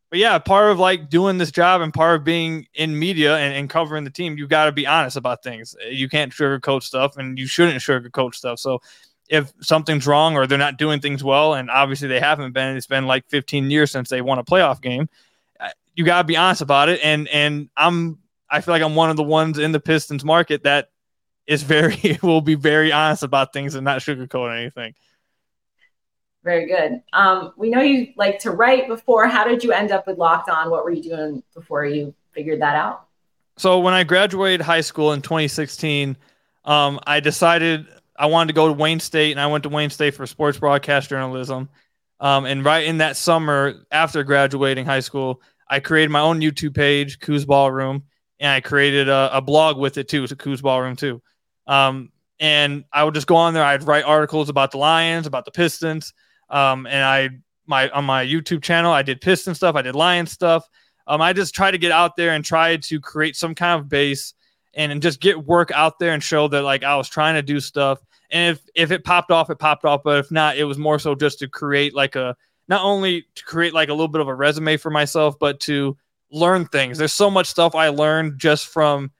But 0.10 0.20
yeah, 0.20 0.40
part 0.40 0.72
of 0.72 0.80
like 0.80 1.10
doing 1.10 1.38
this 1.38 1.52
job 1.52 1.82
and 1.82 1.94
part 1.94 2.16
of 2.16 2.24
being 2.24 2.68
in 2.74 2.98
media 2.98 3.38
and, 3.38 3.54
and 3.54 3.70
covering 3.70 4.06
the 4.06 4.10
team, 4.10 4.38
you 4.38 4.48
got 4.48 4.66
to 4.66 4.72
be 4.72 4.88
honest 4.88 5.18
about 5.18 5.44
things. 5.44 5.76
You 5.90 6.08
can't 6.08 6.32
sugarcoat 6.32 6.84
stuff, 6.84 7.18
and 7.18 7.38
you 7.38 7.46
shouldn't 7.46 7.80
sugarcoat 7.80 8.34
stuff. 8.34 8.60
So 8.60 8.80
if 9.30 9.52
something's 9.62 10.08
wrong 10.08 10.38
or 10.38 10.48
they're 10.48 10.58
not 10.58 10.78
doing 10.78 11.02
things 11.02 11.24
well, 11.24 11.54
and 11.54 11.70
obviously 11.70 12.08
they 12.08 12.22
haven't 12.22 12.54
been, 12.54 12.78
it's 12.78 12.88
been 12.88 13.06
like 13.06 13.28
15 13.28 13.70
years 13.70 13.92
since 13.92 14.10
they 14.10 14.22
won 14.22 14.40
a 14.40 14.44
playoff 14.46 14.82
game. 14.82 15.10
Uh, 15.60 15.70
you 15.96 16.06
got 16.06 16.20
to 16.20 16.24
be 16.24 16.38
honest 16.38 16.62
about 16.62 16.88
it. 16.88 17.02
And 17.04 17.28
and 17.28 17.70
I'm 17.76 18.20
I 18.50 18.62
feel 18.62 18.74
like 18.74 18.82
I'm 18.82 18.96
one 18.96 19.10
of 19.10 19.18
the 19.18 19.24
ones 19.24 19.58
in 19.58 19.72
the 19.72 19.80
Pistons 19.80 20.24
market 20.24 20.64
that 20.64 20.90
is 21.46 21.64
very 21.64 22.18
will 22.24 22.42
be 22.42 22.56
very 22.56 22.92
honest 22.92 23.24
about 23.24 23.54
things 23.54 23.76
and 23.76 23.86
not 23.86 24.00
sugarcoat 24.00 24.58
anything. 24.58 24.94
Very 26.44 26.68
good. 26.68 27.02
Um, 27.12 27.54
we 27.58 27.70
know 27.70 27.82
you 27.82 28.14
like 28.16 28.40
to 28.40 28.52
write 28.52 28.88
before. 28.88 29.28
How 29.28 29.46
did 29.46 29.64
you 29.64 29.72
end 29.72 29.92
up 29.92 30.08
with 30.08 30.18
Locked 30.18 30.50
On? 30.50 30.70
What 30.70 30.86
were 30.86 30.92
you 30.92 31.04
doing 31.04 31.44
before 31.54 31.86
you 31.86 32.14
figured 32.32 32.62
that 32.62 32.76
out? 32.76 33.08
So 33.58 33.80
when 33.80 33.94
I 33.94 34.04
graduated 34.04 34.62
high 34.62 34.82
school 34.82 35.14
in 35.14 35.22
2016, 35.22 36.16
um, 36.64 37.00
I 37.06 37.20
decided 37.20 37.88
I 38.16 38.28
wanted 38.28 38.48
to 38.48 38.54
go 38.54 38.68
to 38.68 38.74
Wayne 38.74 39.00
State, 39.00 39.32
and 39.32 39.40
I 39.40 39.48
went 39.48 39.64
to 39.64 39.70
Wayne 39.70 39.90
State 39.90 40.14
for 40.14 40.26
sports 40.26 40.60
broadcast 40.60 41.10
journalism. 41.10 41.70
Um, 42.20 42.46
and 42.46 42.64
right 42.64 42.86
in 42.86 43.00
that 43.00 43.18
summer, 43.18 43.86
after 43.92 44.24
graduating 44.24 44.86
high 44.86 45.02
school, 45.02 45.42
I 45.70 45.80
created 45.80 46.12
my 46.12 46.22
own 46.22 46.40
YouTube 46.40 46.76
page, 46.76 47.20
Ku's 47.20 47.46
Ballroom, 47.46 48.04
and 48.40 48.52
I 48.52 48.62
created 48.62 49.10
a, 49.10 49.30
a 49.34 49.42
blog 49.42 49.78
with 49.78 49.98
it 49.98 50.08
too. 50.08 50.24
It's 50.24 50.32
a 50.32 50.36
Ku's 50.36 50.62
Ballroom 50.62 50.96
too. 50.96 51.22
Um, 51.66 52.12
and 52.40 52.86
I 52.94 53.04
would 53.04 53.14
just 53.14 53.28
go 53.28 53.36
on 53.36 53.54
there. 53.54 53.64
I'd 53.64 53.84
write 53.84 54.06
articles 54.06 54.50
about 54.50 54.72
the 54.72 54.78
Lions, 54.78 55.26
about 55.26 55.46
the 55.46 55.52
Pistons, 55.52 56.14
um, 56.50 56.86
and 56.86 57.04
I 57.04 57.30
my 57.66 57.90
on 57.90 58.06
my 58.06 58.26
YouTube 58.26 58.64
channel 58.64 58.92
I 58.92 59.04
did 59.04 59.22
Piston 59.22 59.54
stuff, 59.54 59.76
I 59.76 59.82
did 59.82 59.96
Lion 59.96 60.26
stuff. 60.26 60.68
Um, 61.08 61.22
I 61.22 61.34
just 61.34 61.56
tried 61.56 61.72
to 61.72 61.78
get 61.78 61.92
out 61.92 62.16
there 62.16 62.32
and 62.32 62.44
try 62.44 62.78
to 62.78 63.00
create 63.00 63.36
some 63.36 63.56
kind 63.56 63.80
of 63.80 63.88
base 63.88 64.34
and, 64.74 64.92
and 64.92 65.02
just 65.02 65.22
get 65.22 65.46
work 65.46 65.72
out 65.72 66.00
there 66.00 66.14
and 66.14 66.22
show 66.22 66.48
that 66.50 66.64
like 66.64 66.84
I 66.84 66.96
was 66.96 67.10
trying 67.10 67.36
to 67.36 67.42
do 67.42 67.60
stuff. 67.60 68.00
And 68.30 68.56
if 68.56 68.66
if 68.76 68.92
it 68.92 69.04
popped 69.04 69.32
off, 69.32 69.50
it 69.50 69.60
popped 69.60 69.86
off. 69.86 70.02
But 70.04 70.20
if 70.20 70.32
not, 70.32 70.58
it 70.58 70.66
was 70.66 70.78
more 70.78 71.00
so 71.00 71.16
just 71.16 71.40
to 71.40 71.48
create 71.48 71.96
like 71.96 72.16
a 72.16 72.36
not 72.68 72.84
only 72.84 73.26
to 73.36 73.44
create 73.46 73.74
like 73.74 73.90
a 73.90 73.94
little 73.94 74.10
bit 74.10 74.22
of 74.22 74.28
a 74.28 74.36
resume 74.36 74.78
for 74.78 74.90
myself, 74.90 75.40
but 75.40 75.60
to 75.62 75.98
learn 76.32 76.66
things. 76.66 76.98
There's 76.98 77.14
so 77.14 77.30
much 77.30 77.48
stuff 77.48 77.76
I 77.76 77.90
learned 77.90 78.40
just 78.40 78.68
from 78.68 79.12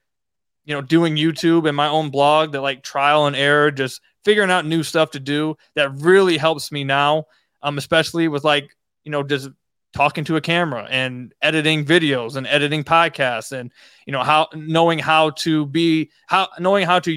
you 0.68 0.74
know, 0.74 0.82
doing 0.82 1.16
YouTube 1.16 1.66
and 1.66 1.74
my 1.74 1.88
own 1.88 2.10
blog, 2.10 2.52
that 2.52 2.60
like 2.60 2.82
trial 2.82 3.26
and 3.26 3.34
error, 3.34 3.70
just 3.70 4.02
figuring 4.22 4.50
out 4.50 4.66
new 4.66 4.82
stuff 4.82 5.10
to 5.12 5.18
do 5.18 5.56
that 5.74 5.90
really 5.94 6.36
helps 6.36 6.70
me 6.70 6.84
now. 6.84 7.24
Um, 7.62 7.78
especially 7.78 8.28
with 8.28 8.44
like, 8.44 8.76
you 9.02 9.10
know, 9.10 9.22
just 9.22 9.48
talking 9.94 10.24
to 10.24 10.36
a 10.36 10.42
camera 10.42 10.86
and 10.90 11.32
editing 11.40 11.86
videos 11.86 12.36
and 12.36 12.46
editing 12.46 12.84
podcasts 12.84 13.52
and 13.52 13.72
you 14.06 14.12
know 14.12 14.22
how 14.22 14.46
knowing 14.54 14.98
how 14.98 15.30
to 15.30 15.64
be 15.64 16.10
how 16.26 16.46
knowing 16.58 16.84
how 16.84 16.98
to 17.00 17.16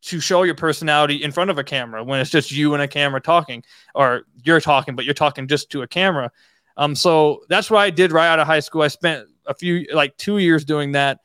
to 0.00 0.18
show 0.18 0.42
your 0.42 0.54
personality 0.54 1.22
in 1.22 1.30
front 1.30 1.50
of 1.50 1.58
a 1.58 1.62
camera 1.62 2.02
when 2.02 2.18
it's 2.18 2.30
just 2.30 2.50
you 2.50 2.72
and 2.72 2.82
a 2.82 2.88
camera 2.88 3.20
talking 3.20 3.62
or 3.94 4.22
you're 4.42 4.62
talking 4.62 4.96
but 4.96 5.04
you're 5.04 5.12
talking 5.12 5.46
just 5.46 5.68
to 5.70 5.82
a 5.82 5.86
camera 5.86 6.32
um 6.76 6.94
so 6.94 7.42
that's 7.48 7.70
what 7.70 7.80
i 7.80 7.90
did 7.90 8.12
right 8.12 8.28
out 8.28 8.38
of 8.38 8.46
high 8.46 8.60
school 8.60 8.82
i 8.82 8.88
spent 8.88 9.26
a 9.46 9.54
few 9.54 9.86
like 9.92 10.16
two 10.16 10.38
years 10.38 10.64
doing 10.64 10.92
that 10.92 11.20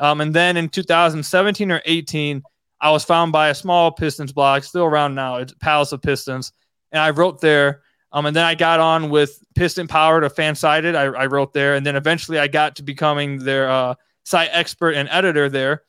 um, 0.00 0.22
and 0.22 0.34
then 0.34 0.56
in 0.56 0.68
2017 0.68 1.70
or 1.70 1.82
18, 1.84 2.42
I 2.80 2.90
was 2.90 3.04
found 3.04 3.32
by 3.32 3.50
a 3.50 3.54
small 3.54 3.92
Pistons 3.92 4.32
blog, 4.32 4.62
still 4.62 4.84
around 4.84 5.14
now. 5.14 5.36
It's 5.36 5.52
Palace 5.60 5.92
of 5.92 6.00
Pistons. 6.00 6.52
And 6.90 7.00
I 7.00 7.10
wrote 7.10 7.40
there. 7.40 7.82
Um, 8.12 8.26
and 8.26 8.34
then 8.34 8.44
I 8.44 8.54
got 8.54 8.80
on 8.80 9.10
with 9.10 9.40
Piston 9.54 9.86
Power 9.86 10.20
to 10.22 10.30
Fansided. 10.30 10.96
I, 10.96 11.04
I 11.04 11.26
wrote 11.26 11.52
there. 11.52 11.74
And 11.74 11.84
then 11.84 11.94
eventually 11.94 12.38
I 12.38 12.48
got 12.48 12.76
to 12.76 12.82
becoming 12.82 13.38
their 13.38 13.70
uh, 13.70 13.94
site 14.24 14.48
expert 14.52 14.92
and 14.92 15.08
editor 15.10 15.48
there. 15.48 15.82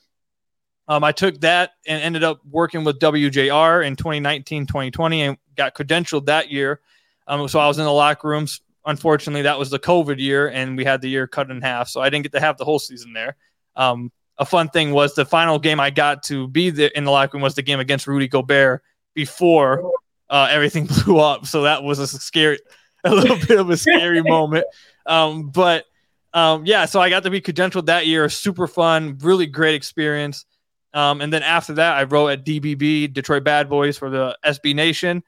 Um, 0.87 1.05
I 1.05 1.13
took 1.13 1.39
that 1.39 1.71
and 1.87 2.03
ended 2.03 2.23
up 2.23 2.41
working 2.45 2.83
with 2.83 2.99
WJR 2.99 3.87
in 3.87 3.95
2019, 3.95 4.67
2020, 4.67 5.21
and 5.21 5.37
got 5.55 5.73
credentialed 5.73 6.25
that 6.25 6.51
year. 6.51 6.81
Um, 7.27 7.47
so 7.47 7.59
I 7.59 7.67
was 7.67 7.79
in 7.79 7.85
the 7.85 7.91
locker 7.91 8.27
rooms. 8.27 8.59
Unfortunately, 8.85 9.43
that 9.43 9.59
was 9.59 9.69
the 9.69 9.79
COVID 9.79 10.19
year, 10.19 10.49
and 10.49 10.75
we 10.75 10.85
had 10.85 11.01
the 11.01 11.09
year 11.09 11.27
cut 11.27 11.51
in 11.51 11.61
half. 11.61 11.87
So 11.87 12.01
I 12.01 12.09
didn't 12.09 12.23
get 12.23 12.31
to 12.33 12.39
have 12.39 12.57
the 12.57 12.65
whole 12.65 12.79
season 12.79 13.13
there. 13.13 13.35
Um, 13.75 14.11
a 14.37 14.45
fun 14.45 14.69
thing 14.69 14.91
was 14.91 15.13
the 15.13 15.25
final 15.25 15.59
game 15.59 15.79
I 15.79 15.91
got 15.91 16.23
to 16.23 16.47
be 16.47 16.71
there 16.71 16.89
in 16.95 17.03
the 17.03 17.11
locker 17.11 17.37
room 17.37 17.43
was 17.43 17.55
the 17.55 17.61
game 17.61 17.79
against 17.79 18.07
Rudy 18.07 18.27
Gobert 18.27 18.81
before 19.13 19.91
uh, 20.29 20.47
everything 20.49 20.87
blew 21.05 21.19
up. 21.19 21.45
So 21.45 21.63
that 21.63 21.83
was 21.83 21.99
a 21.99 22.07
scary, 22.07 22.59
a 23.03 23.13
little 23.13 23.37
bit 23.37 23.59
of 23.59 23.69
a 23.69 23.77
scary 23.77 24.21
moment. 24.23 24.65
Um, 25.05 25.49
but 25.49 25.85
um, 26.33 26.65
yeah, 26.65 26.85
so 26.85 26.99
I 26.99 27.09
got 27.09 27.23
to 27.23 27.29
be 27.29 27.41
credentialed 27.41 27.85
that 27.85 28.07
year. 28.07 28.27
Super 28.29 28.67
fun, 28.67 29.17
really 29.21 29.45
great 29.45 29.75
experience. 29.75 30.45
Um, 30.93 31.21
and 31.21 31.31
then 31.31 31.43
after 31.43 31.73
that, 31.73 31.97
I 31.97 32.03
wrote 32.03 32.29
at 32.29 32.45
DBB, 32.45 33.13
Detroit 33.13 33.43
Bad 33.43 33.69
Boys 33.69 33.97
for 33.97 34.09
the 34.09 34.37
SB 34.45 34.75
Nation. 34.75 35.23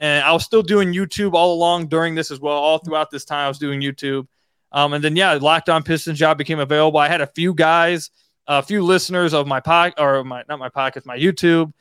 And 0.00 0.24
I 0.24 0.32
was 0.32 0.44
still 0.44 0.62
doing 0.62 0.92
YouTube 0.92 1.32
all 1.32 1.54
along 1.54 1.88
during 1.88 2.14
this 2.14 2.30
as 2.30 2.40
well. 2.40 2.56
All 2.56 2.78
throughout 2.78 3.10
this 3.10 3.24
time, 3.24 3.46
I 3.46 3.48
was 3.48 3.58
doing 3.58 3.80
YouTube. 3.80 4.26
Um, 4.70 4.92
and 4.92 5.02
then 5.02 5.16
yeah, 5.16 5.32
Locked 5.34 5.68
On 5.68 5.82
Pistons 5.82 6.18
job 6.18 6.38
became 6.38 6.58
available. 6.58 7.00
I 7.00 7.08
had 7.08 7.20
a 7.20 7.26
few 7.26 7.54
guys, 7.54 8.10
a 8.46 8.62
few 8.62 8.82
listeners 8.84 9.32
of 9.32 9.46
my 9.46 9.60
pod 9.60 9.94
or 9.98 10.22
my 10.24 10.44
not 10.48 10.58
my 10.58 10.68
podcast, 10.68 11.06
my 11.06 11.18
YouTube, 11.18 11.72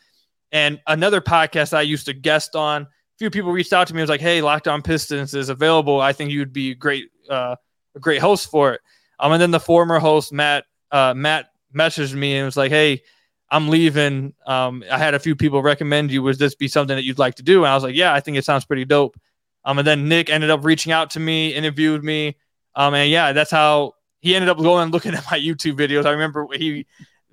and 0.52 0.80
another 0.88 1.22
podcast 1.22 1.74
I 1.74 1.82
used 1.82 2.06
to 2.06 2.14
guest 2.14 2.56
on. 2.56 2.84
A 2.84 2.88
few 3.20 3.30
people 3.30 3.52
reached 3.52 3.74
out 3.74 3.88
to 3.88 3.94
me. 3.94 4.00
and 4.00 4.04
was 4.04 4.10
like, 4.10 4.22
"Hey, 4.22 4.42
Locked 4.42 4.68
On 4.68 4.82
Pistons 4.82 5.34
is 5.34 5.50
available. 5.50 6.00
I 6.00 6.14
think 6.14 6.32
you'd 6.32 6.54
be 6.54 6.76
great, 6.76 7.10
uh, 7.30 7.56
a 7.96 8.00
great 8.00 8.22
host 8.22 8.50
for 8.50 8.74
it." 8.74 8.82
Um, 9.20 9.34
and 9.34 9.42
then 9.42 9.52
the 9.52 9.60
former 9.60 10.00
host 10.00 10.32
Matt, 10.32 10.66
uh, 10.92 11.14
Matt 11.16 11.50
messaged 11.76 12.14
me 12.14 12.38
and 12.38 12.46
was 12.46 12.58
like, 12.58 12.72
"Hey." 12.72 13.04
I'm 13.50 13.70
leaving. 13.70 14.34
Um, 14.46 14.84
I 14.92 14.98
had 14.98 15.14
a 15.14 15.20
few 15.20 15.36
people 15.36 15.62
recommend 15.62 16.12
you. 16.12 16.22
Would 16.24 16.38
this 16.38 16.56
be 16.56 16.68
something 16.68 16.96
that 16.96 17.04
you'd 17.04 17.20
like 17.20 17.36
to 17.36 17.44
do? 17.44 17.64
And 17.64 17.72
I 17.72 17.76
was 17.76 17.84
like, 17.84 17.96
yeah, 17.96 18.14
I 18.14 18.20
think 18.20 18.38
it 18.38 18.46
sounds 18.46 18.66
pretty 18.66 18.86
dope. 18.86 19.18
Um, 19.64 19.80
and 19.80 19.88
then 19.88 20.08
Nick 20.08 20.30
ended 20.30 20.50
up 20.50 20.64
reaching 20.64 20.92
out 20.92 21.12
to 21.12 21.20
me, 21.20 21.54
interviewed 21.54 22.04
me, 22.04 22.38
um, 22.76 22.94
and 22.94 23.10
yeah, 23.10 23.34
that's 23.34 23.52
how 23.52 23.96
he 24.20 24.36
ended 24.36 24.50
up 24.50 24.58
going 24.58 24.84
and 24.84 24.94
looking 24.94 25.14
at 25.16 25.26
my 25.30 25.40
YouTube 25.40 25.78
videos. 25.78 26.06
I 26.06 26.12
remember 26.12 26.48
he 26.54 26.86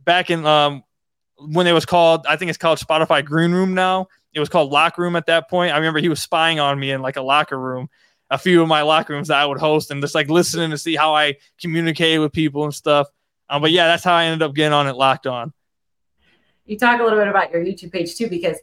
back 0.04 0.30
in 0.30 0.44
um 0.44 0.82
when 1.38 1.66
it 1.66 1.72
was 1.72 1.84
called, 1.84 2.26
I 2.26 2.36
think 2.36 2.48
it's 2.48 2.58
called 2.58 2.78
Spotify 2.78 3.24
Green 3.24 3.52
Room 3.52 3.74
now. 3.74 4.08
It 4.32 4.40
was 4.40 4.48
called 4.48 4.72
Locker 4.72 5.02
Room 5.02 5.16
at 5.16 5.26
that 5.26 5.48
point. 5.48 5.72
I 5.72 5.76
remember 5.76 6.00
he 6.00 6.08
was 6.08 6.20
spying 6.20 6.60
on 6.60 6.78
me 6.78 6.90
in 6.90 7.02
like 7.02 7.16
a 7.16 7.22
locker 7.22 7.58
room, 7.58 7.88
a 8.30 8.38
few 8.38 8.62
of 8.62 8.68
my 8.68 8.82
locker 8.82 9.12
rooms 9.12 9.28
that 9.28 9.38
I 9.38 9.46
would 9.46 9.58
host, 9.58 9.90
and 9.90 10.00
just 10.00 10.14
like 10.14 10.28
listening 10.28 10.70
to 10.70 10.78
see 10.78 10.96
how 10.96 11.14
I 11.14 11.36
communicated 11.60 12.18
with 12.18 12.32
people 12.32 12.64
and 12.64 12.74
stuff. 12.74 13.08
Um, 13.48 13.62
but 13.62 13.70
yeah, 13.70 13.86
that's 13.86 14.02
how 14.04 14.14
I 14.14 14.24
ended 14.24 14.42
up 14.42 14.54
getting 14.54 14.72
on 14.72 14.86
it 14.86 14.96
locked 14.96 15.26
on. 15.26 15.52
You 16.66 16.78
talk 16.78 17.00
a 17.00 17.02
little 17.02 17.18
bit 17.18 17.28
about 17.28 17.52
your 17.52 17.62
YouTube 17.62 17.92
page 17.92 18.16
too, 18.16 18.28
because 18.28 18.58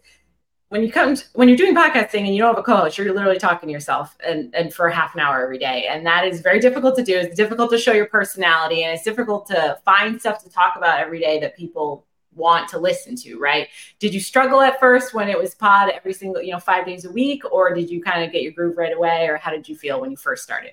when 0.69 0.81
you 0.83 0.91
come 0.91 1.15
to, 1.15 1.23
when 1.33 1.49
you're 1.49 1.57
doing 1.57 1.75
podcasting 1.75 2.21
and 2.21 2.33
you 2.33 2.41
don't 2.41 2.55
have 2.55 2.57
a 2.57 2.63
co-host, 2.63 2.97
you're 2.97 3.13
literally 3.13 3.37
talking 3.37 3.67
to 3.67 3.73
yourself 3.73 4.15
and, 4.25 4.55
and 4.55 4.73
for 4.73 4.89
half 4.89 5.13
an 5.13 5.19
hour 5.19 5.43
every 5.43 5.57
day. 5.57 5.85
And 5.89 6.05
that 6.05 6.25
is 6.25 6.39
very 6.39 6.59
difficult 6.59 6.95
to 6.95 7.03
do. 7.03 7.17
It's 7.17 7.35
difficult 7.35 7.71
to 7.71 7.77
show 7.77 7.91
your 7.91 8.05
personality 8.05 8.83
and 8.83 8.93
it's 8.93 9.03
difficult 9.03 9.47
to 9.47 9.77
find 9.83 10.19
stuff 10.19 10.41
to 10.43 10.49
talk 10.49 10.75
about 10.77 10.99
every 10.99 11.19
day 11.19 11.41
that 11.41 11.57
people 11.57 12.05
want 12.33 12.69
to 12.69 12.79
listen 12.79 13.17
to, 13.17 13.37
right? 13.37 13.67
Did 13.99 14.13
you 14.13 14.21
struggle 14.21 14.61
at 14.61 14.79
first 14.79 15.13
when 15.13 15.27
it 15.27 15.37
was 15.37 15.53
pod 15.53 15.89
every 15.89 16.13
single, 16.13 16.41
you 16.41 16.53
know, 16.53 16.59
five 16.59 16.85
days 16.85 17.03
a 17.03 17.11
week, 17.11 17.43
or 17.51 17.73
did 17.73 17.89
you 17.89 18.01
kind 18.01 18.23
of 18.23 18.31
get 18.31 18.41
your 18.41 18.53
groove 18.53 18.77
right 18.77 18.95
away? 18.95 19.27
Or 19.27 19.35
how 19.35 19.51
did 19.51 19.67
you 19.67 19.75
feel 19.75 19.99
when 19.99 20.11
you 20.11 20.15
first 20.17 20.41
started? 20.41 20.71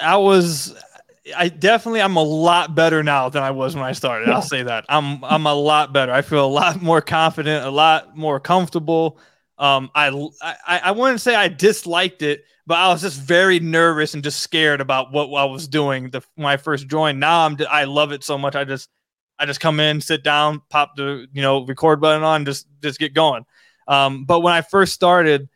I 0.00 0.16
was 0.16 0.80
I 1.36 1.48
definitely 1.48 2.02
I'm 2.02 2.16
a 2.16 2.22
lot 2.22 2.74
better 2.74 3.02
now 3.02 3.28
than 3.28 3.42
I 3.42 3.50
was 3.50 3.74
when 3.74 3.84
I 3.84 3.92
started. 3.92 4.28
I'll 4.28 4.42
say 4.42 4.62
that. 4.62 4.84
I'm 4.88 5.24
I'm 5.24 5.46
a 5.46 5.54
lot 5.54 5.92
better. 5.92 6.12
I 6.12 6.22
feel 6.22 6.44
a 6.44 6.46
lot 6.46 6.80
more 6.82 7.00
confident, 7.00 7.64
a 7.64 7.70
lot 7.70 8.16
more 8.16 8.40
comfortable. 8.40 9.18
Um, 9.58 9.90
I, 9.94 10.08
I 10.42 10.80
I 10.84 10.90
wouldn't 10.92 11.20
say 11.20 11.34
I 11.34 11.48
disliked 11.48 12.22
it, 12.22 12.44
but 12.66 12.78
I 12.78 12.88
was 12.88 13.02
just 13.02 13.20
very 13.20 13.60
nervous 13.60 14.14
and 14.14 14.22
just 14.22 14.40
scared 14.40 14.80
about 14.80 15.12
what 15.12 15.32
I 15.34 15.44
was 15.44 15.66
doing 15.66 16.10
the, 16.10 16.22
when 16.36 16.46
I 16.46 16.56
first 16.56 16.86
joined. 16.86 17.18
Now 17.18 17.46
I'm 17.46 17.56
I 17.68 17.84
love 17.84 18.12
it 18.12 18.22
so 18.22 18.38
much. 18.38 18.54
I 18.54 18.64
just 18.64 18.88
I 19.38 19.46
just 19.46 19.60
come 19.60 19.80
in, 19.80 20.00
sit 20.00 20.22
down, 20.22 20.62
pop 20.68 20.96
the 20.96 21.26
you 21.32 21.42
know 21.42 21.64
record 21.64 22.00
button 22.00 22.22
on, 22.22 22.44
just 22.44 22.66
just 22.82 22.98
get 22.98 23.14
going. 23.14 23.44
Um, 23.86 24.24
but 24.24 24.40
when 24.40 24.52
I 24.52 24.60
first 24.60 24.92
started, 24.92 25.48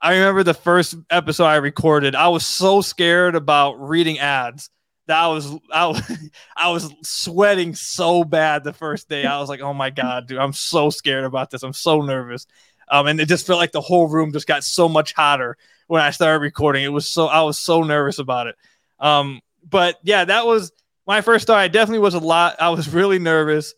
I 0.00 0.14
remember 0.14 0.42
the 0.42 0.54
first 0.54 0.94
episode 1.10 1.44
I 1.44 1.56
recorded. 1.56 2.14
I 2.14 2.28
was 2.28 2.46
so 2.46 2.80
scared 2.80 3.34
about 3.34 3.74
reading 3.74 4.18
ads 4.18 4.70
that 5.10 5.26
was 5.26 5.52
I 5.72 5.86
was 5.86 6.02
I 6.56 6.70
was 6.70 6.92
sweating 7.02 7.74
so 7.74 8.24
bad 8.24 8.64
the 8.64 8.72
first 8.72 9.08
day. 9.08 9.24
I 9.26 9.40
was 9.40 9.48
like, 9.48 9.60
oh 9.60 9.74
my 9.74 9.90
god, 9.90 10.28
dude, 10.28 10.38
I'm 10.38 10.52
so 10.52 10.88
scared 10.90 11.24
about 11.24 11.50
this. 11.50 11.62
I'm 11.62 11.72
so 11.72 12.00
nervous. 12.00 12.46
Um, 12.88 13.06
and 13.06 13.20
it 13.20 13.28
just 13.28 13.46
felt 13.46 13.58
like 13.58 13.72
the 13.72 13.80
whole 13.80 14.08
room 14.08 14.32
just 14.32 14.46
got 14.46 14.64
so 14.64 14.88
much 14.88 15.12
hotter 15.12 15.56
when 15.88 16.00
I 16.02 16.10
started 16.10 16.40
recording. 16.40 16.84
It 16.84 16.92
was 16.92 17.08
so 17.08 17.26
I 17.26 17.42
was 17.42 17.58
so 17.58 17.82
nervous 17.82 18.18
about 18.18 18.46
it. 18.46 18.56
Um, 18.98 19.40
but 19.68 19.98
yeah, 20.02 20.24
that 20.24 20.46
was 20.46 20.72
my 21.06 21.20
first 21.20 21.42
start. 21.42 21.58
I 21.58 21.68
definitely 21.68 22.00
was 22.00 22.14
a 22.14 22.20
lot. 22.20 22.60
I 22.60 22.70
was 22.70 22.88
really 22.88 23.18
nervous. 23.18 23.74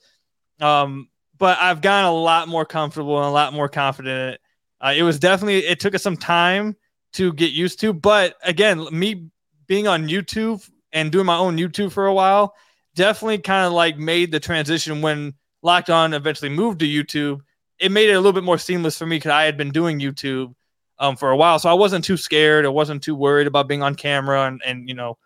Um, 0.60 1.08
but 1.38 1.58
I've 1.60 1.80
gotten 1.80 2.08
a 2.08 2.14
lot 2.14 2.46
more 2.46 2.64
comfortable 2.64 3.16
and 3.16 3.26
a 3.26 3.30
lot 3.30 3.52
more 3.52 3.68
confident 3.68 4.34
it. 4.34 4.40
Uh, 4.80 4.94
it 4.96 5.02
was 5.02 5.18
definitely 5.18 5.58
it 5.58 5.80
took 5.80 5.94
us 5.94 6.02
some 6.02 6.16
time 6.16 6.76
to 7.14 7.32
get 7.32 7.52
used 7.52 7.80
to, 7.80 7.92
but 7.92 8.36
again, 8.42 8.86
me 8.90 9.30
being 9.66 9.86
on 9.86 10.08
YouTube 10.08 10.68
and 10.92 11.10
doing 11.12 11.26
my 11.26 11.36
own 11.36 11.56
YouTube 11.56 11.92
for 11.92 12.06
a 12.06 12.14
while 12.14 12.54
definitely 12.94 13.38
kind 13.38 13.66
of 13.66 13.72
like 13.72 13.96
made 13.96 14.32
the 14.32 14.40
transition 14.40 15.00
when 15.00 15.34
Locked 15.62 15.90
On 15.90 16.14
eventually 16.14 16.50
moved 16.50 16.80
to 16.80 16.86
YouTube. 16.86 17.40
It 17.78 17.92
made 17.92 18.08
it 18.08 18.14
a 18.14 18.18
little 18.18 18.32
bit 18.32 18.44
more 18.44 18.58
seamless 18.58 18.98
for 18.98 19.06
me 19.06 19.16
because 19.16 19.30
I 19.30 19.44
had 19.44 19.56
been 19.56 19.70
doing 19.70 19.98
YouTube 19.98 20.54
um, 20.98 21.16
for 21.16 21.30
a 21.30 21.36
while, 21.36 21.58
so 21.58 21.68
I 21.68 21.74
wasn't 21.74 22.04
too 22.04 22.16
scared. 22.16 22.64
I 22.64 22.68
wasn't 22.68 23.02
too 23.02 23.14
worried 23.14 23.46
about 23.46 23.68
being 23.68 23.82
on 23.82 23.94
camera 23.94 24.46
and 24.46 24.60
and 24.64 24.88
you 24.88 24.94
know 24.94 25.18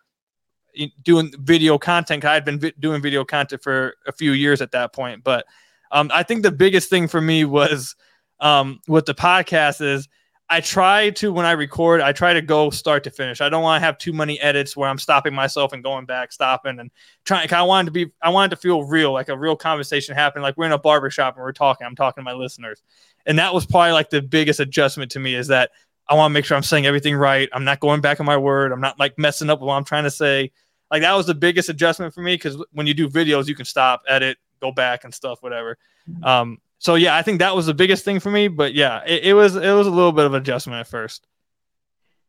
doing 1.02 1.32
video 1.38 1.78
content. 1.78 2.24
I 2.24 2.34
had 2.34 2.44
been 2.44 2.58
vi- 2.58 2.74
doing 2.78 3.02
video 3.02 3.24
content 3.24 3.62
for 3.62 3.94
a 4.06 4.12
few 4.12 4.32
years 4.32 4.60
at 4.60 4.72
that 4.72 4.92
point, 4.92 5.24
but 5.24 5.46
um, 5.90 6.10
I 6.12 6.22
think 6.22 6.42
the 6.42 6.52
biggest 6.52 6.88
thing 6.88 7.08
for 7.08 7.20
me 7.20 7.44
was 7.44 7.94
um, 8.40 8.80
with 8.88 9.06
the 9.06 9.14
podcast 9.14 9.80
is 9.80 10.08
I 10.48 10.60
try 10.60 11.10
to 11.10 11.32
when 11.32 11.44
I 11.44 11.52
record, 11.52 12.00
I 12.00 12.12
try 12.12 12.32
to 12.32 12.40
go 12.40 12.70
start 12.70 13.02
to 13.04 13.10
finish. 13.10 13.40
I 13.40 13.48
don't 13.48 13.64
want 13.64 13.80
to 13.80 13.84
have 13.84 13.98
too 13.98 14.12
many 14.12 14.40
edits 14.40 14.76
where 14.76 14.88
I'm 14.88 14.98
stopping 14.98 15.34
myself 15.34 15.72
and 15.72 15.82
going 15.82 16.06
back, 16.06 16.32
stopping 16.32 16.78
and 16.78 16.90
trying. 17.24 17.52
I 17.52 17.62
wanted 17.62 17.86
to 17.86 17.90
be, 17.90 18.12
I 18.22 18.30
wanted 18.30 18.50
to 18.50 18.56
feel 18.56 18.84
real, 18.84 19.12
like 19.12 19.28
a 19.28 19.36
real 19.36 19.56
conversation 19.56 20.14
happening. 20.14 20.42
Like 20.42 20.56
we're 20.56 20.66
in 20.66 20.72
a 20.72 20.78
barbershop 20.78 21.34
and 21.34 21.42
we're 21.42 21.52
talking. 21.52 21.84
I'm 21.84 21.96
talking 21.96 22.22
to 22.22 22.24
my 22.24 22.32
listeners, 22.32 22.82
and 23.26 23.38
that 23.40 23.52
was 23.52 23.66
probably 23.66 23.92
like 23.92 24.10
the 24.10 24.22
biggest 24.22 24.60
adjustment 24.60 25.10
to 25.12 25.20
me 25.20 25.34
is 25.34 25.48
that 25.48 25.72
I 26.08 26.14
want 26.14 26.30
to 26.30 26.34
make 26.34 26.44
sure 26.44 26.56
I'm 26.56 26.62
saying 26.62 26.86
everything 26.86 27.16
right. 27.16 27.48
I'm 27.52 27.64
not 27.64 27.80
going 27.80 28.00
back 28.00 28.20
on 28.20 28.26
my 28.26 28.36
word. 28.36 28.70
I'm 28.70 28.80
not 28.80 29.00
like 29.00 29.18
messing 29.18 29.50
up 29.50 29.60
what 29.60 29.74
I'm 29.74 29.84
trying 29.84 30.04
to 30.04 30.10
say. 30.10 30.52
Like 30.92 31.02
that 31.02 31.14
was 31.14 31.26
the 31.26 31.34
biggest 31.34 31.68
adjustment 31.68 32.14
for 32.14 32.20
me 32.20 32.34
because 32.34 32.62
when 32.70 32.86
you 32.86 32.94
do 32.94 33.08
videos, 33.08 33.48
you 33.48 33.56
can 33.56 33.64
stop, 33.64 34.02
edit, 34.06 34.38
go 34.60 34.70
back, 34.70 35.02
and 35.02 35.12
stuff, 35.12 35.42
whatever. 35.42 35.76
Mm-hmm. 36.08 36.24
Um, 36.24 36.58
so 36.78 36.94
yeah, 36.94 37.16
I 37.16 37.22
think 37.22 37.38
that 37.38 37.56
was 37.56 37.66
the 37.66 37.74
biggest 37.74 38.04
thing 38.04 38.20
for 38.20 38.30
me. 38.30 38.48
But 38.48 38.74
yeah, 38.74 39.02
it, 39.06 39.24
it 39.24 39.34
was 39.34 39.56
it 39.56 39.72
was 39.72 39.86
a 39.86 39.90
little 39.90 40.12
bit 40.12 40.26
of 40.26 40.34
adjustment 40.34 40.80
at 40.80 40.86
first. 40.86 41.26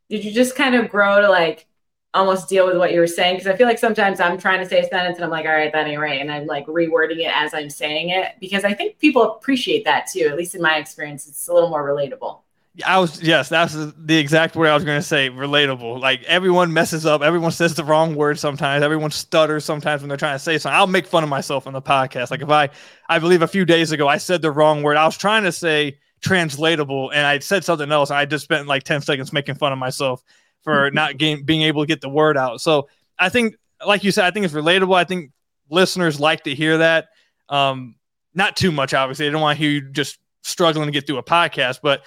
Did 0.09 0.23
you 0.23 0.31
just 0.31 0.55
kind 0.55 0.75
of 0.75 0.89
grow 0.89 1.21
to 1.21 1.29
like 1.29 1.67
almost 2.13 2.47
deal 2.47 2.65
with 2.65 2.77
what 2.77 2.93
you 2.93 2.99
were 2.99 3.07
saying? 3.07 3.35
Because 3.35 3.47
I 3.47 3.57
feel 3.57 3.67
like 3.67 3.77
sometimes 3.77 4.19
I'm 4.19 4.37
trying 4.37 4.59
to 4.59 4.65
say 4.65 4.79
a 4.79 4.87
sentence 4.87 5.17
and 5.17 5.25
I'm 5.25 5.31
like, 5.31 5.45
all 5.45 5.51
right, 5.51 5.71
that 5.71 5.87
ain't 5.87 5.99
right, 5.99 6.21
and 6.21 6.31
I'm 6.31 6.45
like 6.45 6.65
rewording 6.67 7.19
it 7.19 7.31
as 7.33 7.53
I'm 7.53 7.69
saying 7.69 8.09
it 8.09 8.35
because 8.39 8.63
I 8.63 8.73
think 8.73 8.99
people 8.99 9.23
appreciate 9.23 9.83
that 9.85 10.07
too. 10.07 10.27
At 10.29 10.37
least 10.37 10.55
in 10.55 10.61
my 10.61 10.77
experience, 10.77 11.27
it's 11.27 11.47
a 11.47 11.53
little 11.53 11.69
more 11.69 11.87
relatable. 11.87 12.39
I 12.86 13.00
was 13.00 13.22
yes, 13.22 13.50
that's 13.50 13.74
the 13.74 14.17
exact 14.17 14.55
word 14.55 14.67
I 14.67 14.75
was 14.75 14.84
going 14.84 15.00
to 15.00 15.05
say. 15.05 15.29
Relatable. 15.29 16.00
Like 16.00 16.24
everyone 16.24 16.74
messes 16.74 17.05
up. 17.05 17.22
Everyone 17.22 17.51
says 17.51 17.74
the 17.74 17.84
wrong 17.84 18.15
word 18.15 18.38
sometimes. 18.38 18.84
Everyone 18.84 19.10
stutters 19.10 19.65
sometimes 19.65 20.01
when 20.01 20.10
they're 20.10 20.17
trying 20.17 20.36
to 20.36 20.39
say 20.43 20.57
something. 20.57 20.75
I'll 20.75 20.86
make 20.86 21.07
fun 21.07 21.24
of 21.24 21.29
myself 21.29 21.65
on 21.65 21.74
the 21.74 21.81
podcast. 21.81 22.29
Like 22.29 22.41
if 22.41 22.50
I, 22.50 22.69
I 23.10 23.19
believe 23.19 23.41
a 23.41 23.48
few 23.48 23.65
days 23.65 23.91
ago 23.91 24.07
I 24.07 24.17
said 24.17 24.41
the 24.41 24.51
wrong 24.51 24.84
word. 24.84 24.98
I 24.98 25.05
was 25.05 25.17
trying 25.17 25.43
to 25.43 25.51
say 25.51 25.98
translatable 26.22 27.10
and 27.12 27.25
I 27.25 27.39
said 27.39 27.63
something 27.63 27.91
else. 27.91 28.12
I 28.12 28.25
just 28.25 28.43
spent 28.43 28.67
like 28.67 28.84
ten 28.84 29.01
seconds 29.01 29.34
making 29.34 29.55
fun 29.55 29.74
of 29.74 29.79
myself 29.79 30.24
for 30.62 30.91
not 30.93 31.17
game, 31.17 31.43
being 31.43 31.63
able 31.63 31.81
to 31.81 31.88
get 31.88 32.01
the 32.01 32.10
word 32.10 32.38
out. 32.38 32.62
So 32.62 32.89
I 33.17 33.29
think, 33.29 33.55
like 33.86 34.03
you 34.03 34.12
said, 34.12 34.25
I 34.25 34.31
think 34.31 34.46
it's 34.46 34.53
relatable. 34.53 34.96
I 34.96 35.03
think 35.03 35.31
listeners 35.69 36.19
like 36.19 36.43
to 36.43 36.53
hear 36.53 36.77
that. 36.79 37.07
Um, 37.50 37.96
not 38.36 38.55
too 38.55 38.72
much, 38.72 38.93
obviously. 38.93 39.25
They 39.25 39.31
don't 39.31 39.41
want 39.41 39.57
to 39.57 39.63
hear 39.63 39.72
you 39.72 39.89
just 39.91 40.19
struggling 40.43 40.88
to 40.88 40.91
get 40.91 41.07
through 41.07 41.17
a 41.17 41.24
podcast, 41.24 41.79
but 41.81 42.03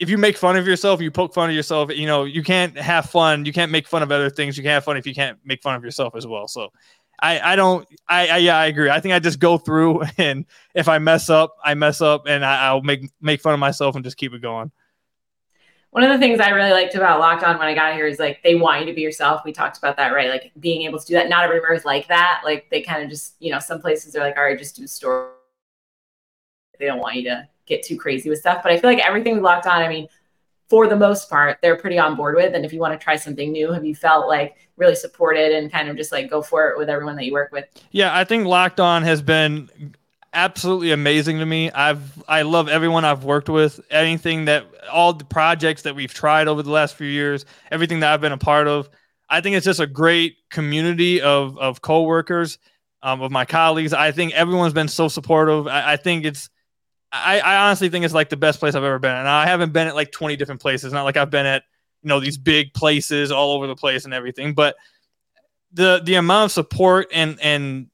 if 0.00 0.08
you 0.08 0.16
make 0.16 0.38
fun 0.38 0.56
of 0.56 0.66
yourself, 0.66 1.02
you 1.02 1.10
poke 1.10 1.34
fun 1.34 1.50
of 1.50 1.54
yourself, 1.54 1.94
you 1.94 2.06
know, 2.06 2.24
you 2.24 2.42
can't 2.42 2.76
have 2.76 3.10
fun. 3.10 3.44
You 3.44 3.52
can't 3.52 3.70
make 3.70 3.86
fun 3.86 4.02
of 4.02 4.10
other 4.10 4.30
things. 4.30 4.56
You 4.56 4.62
can't 4.62 4.72
have 4.72 4.84
fun 4.84 4.96
if 4.96 5.06
you 5.06 5.14
can't 5.14 5.38
make 5.44 5.62
fun 5.62 5.74
of 5.74 5.84
yourself 5.84 6.16
as 6.16 6.26
well. 6.26 6.48
So 6.48 6.72
I, 7.20 7.52
I 7.52 7.56
don't, 7.56 7.86
I, 8.08 8.28
I, 8.28 8.36
yeah, 8.38 8.56
I 8.56 8.66
agree. 8.66 8.88
I 8.88 8.98
think 9.00 9.12
I 9.14 9.18
just 9.18 9.38
go 9.38 9.58
through 9.58 10.02
and 10.18 10.46
if 10.74 10.88
I 10.88 10.98
mess 10.98 11.28
up, 11.28 11.54
I 11.62 11.74
mess 11.74 12.00
up 12.00 12.24
and 12.26 12.44
I, 12.44 12.72
will 12.72 12.82
make, 12.82 13.10
make 13.20 13.42
fun 13.42 13.52
of 13.52 13.60
myself 13.60 13.94
and 13.94 14.02
just 14.02 14.16
keep 14.16 14.32
it 14.32 14.40
going. 14.40 14.72
One 15.90 16.02
of 16.02 16.10
the 16.10 16.18
things 16.18 16.40
I 16.40 16.48
really 16.50 16.70
liked 16.70 16.94
about 16.94 17.20
Locked 17.20 17.42
On 17.42 17.58
when 17.58 17.68
I 17.68 17.74
got 17.74 17.94
here 17.94 18.06
is 18.06 18.18
like 18.18 18.42
they 18.42 18.54
want 18.54 18.80
you 18.80 18.86
to 18.86 18.94
be 18.94 19.02
yourself. 19.02 19.42
We 19.44 19.52
talked 19.52 19.76
about 19.76 19.98
that, 19.98 20.14
right? 20.14 20.30
Like 20.30 20.52
being 20.60 20.82
able 20.82 20.98
to 20.98 21.06
do 21.06 21.14
that. 21.14 21.28
Not 21.28 21.44
everywhere 21.44 21.74
is 21.74 21.84
like 21.84 22.08
that. 22.08 22.42
Like 22.42 22.70
they 22.70 22.80
kind 22.80 23.02
of 23.02 23.10
just, 23.10 23.34
you 23.40 23.50
know, 23.50 23.58
some 23.58 23.80
places 23.80 24.16
are 24.16 24.20
like, 24.20 24.36
all 24.38 24.44
right, 24.44 24.56
just 24.56 24.76
do 24.76 24.86
story. 24.86 25.30
They 26.80 26.86
don't 26.86 26.98
want 26.98 27.14
you 27.16 27.24
to 27.24 27.48
get 27.66 27.84
too 27.84 27.96
crazy 27.96 28.28
with 28.28 28.40
stuff. 28.40 28.62
But 28.62 28.72
I 28.72 28.78
feel 28.78 28.90
like 28.90 29.06
everything 29.06 29.34
we 29.34 29.40
locked 29.40 29.66
on, 29.66 29.80
I 29.80 29.88
mean, 29.88 30.08
for 30.68 30.86
the 30.86 30.96
most 30.96 31.28
part, 31.28 31.58
they're 31.62 31.76
pretty 31.76 31.98
on 31.98 32.16
board 32.16 32.36
with. 32.36 32.54
And 32.54 32.64
if 32.64 32.72
you 32.72 32.80
want 32.80 32.98
to 32.98 33.02
try 33.02 33.16
something 33.16 33.52
new, 33.52 33.72
have 33.72 33.84
you 33.84 33.94
felt 33.94 34.28
like 34.28 34.56
really 34.76 34.94
supported 34.94 35.52
and 35.52 35.70
kind 35.70 35.88
of 35.88 35.96
just 35.96 36.12
like 36.12 36.30
go 36.30 36.42
for 36.42 36.70
it 36.70 36.78
with 36.78 36.88
everyone 36.88 37.16
that 37.16 37.24
you 37.24 37.32
work 37.32 37.52
with? 37.52 37.66
Yeah, 37.90 38.16
I 38.16 38.24
think 38.24 38.46
Locked 38.46 38.80
On 38.80 39.02
has 39.02 39.20
been 39.20 39.94
absolutely 40.32 40.92
amazing 40.92 41.38
to 41.38 41.46
me. 41.46 41.70
I've 41.72 42.22
I 42.28 42.42
love 42.42 42.68
everyone 42.68 43.04
I've 43.04 43.24
worked 43.24 43.48
with. 43.48 43.80
Anything 43.90 44.44
that 44.46 44.64
all 44.90 45.12
the 45.12 45.24
projects 45.24 45.82
that 45.82 45.94
we've 45.94 46.14
tried 46.14 46.48
over 46.48 46.62
the 46.62 46.70
last 46.70 46.94
few 46.94 47.08
years, 47.08 47.44
everything 47.70 48.00
that 48.00 48.12
I've 48.12 48.20
been 48.20 48.32
a 48.32 48.38
part 48.38 48.68
of. 48.68 48.88
I 49.28 49.40
think 49.40 49.54
it's 49.54 49.64
just 49.64 49.80
a 49.80 49.86
great 49.86 50.36
community 50.50 51.20
of 51.20 51.58
of 51.58 51.82
coworkers, 51.82 52.58
um, 53.02 53.22
of 53.22 53.30
my 53.30 53.44
colleagues. 53.44 53.92
I 53.92 54.12
think 54.12 54.34
everyone's 54.34 54.72
been 54.72 54.88
so 54.88 55.08
supportive. 55.08 55.66
I, 55.66 55.92
I 55.92 55.96
think 55.96 56.24
it's 56.24 56.48
I, 57.12 57.40
I 57.40 57.66
honestly 57.66 57.88
think 57.88 58.04
it's 58.04 58.14
like 58.14 58.28
the 58.28 58.36
best 58.36 58.60
place 58.60 58.74
I've 58.74 58.84
ever 58.84 58.98
been. 58.98 59.14
And 59.14 59.28
I 59.28 59.46
haven't 59.46 59.72
been 59.72 59.88
at 59.88 59.94
like 59.94 60.12
20 60.12 60.36
different 60.36 60.60
places. 60.60 60.92
Not 60.92 61.04
like 61.04 61.16
I've 61.16 61.30
been 61.30 61.46
at, 61.46 61.64
you 62.02 62.08
know, 62.08 62.20
these 62.20 62.38
big 62.38 62.72
places 62.72 63.32
all 63.32 63.52
over 63.52 63.66
the 63.66 63.74
place 63.74 64.04
and 64.04 64.14
everything. 64.14 64.54
But 64.54 64.76
the 65.72 66.00
the 66.04 66.14
amount 66.14 66.46
of 66.46 66.52
support 66.52 67.08
and 67.12 67.38
and 67.40 67.88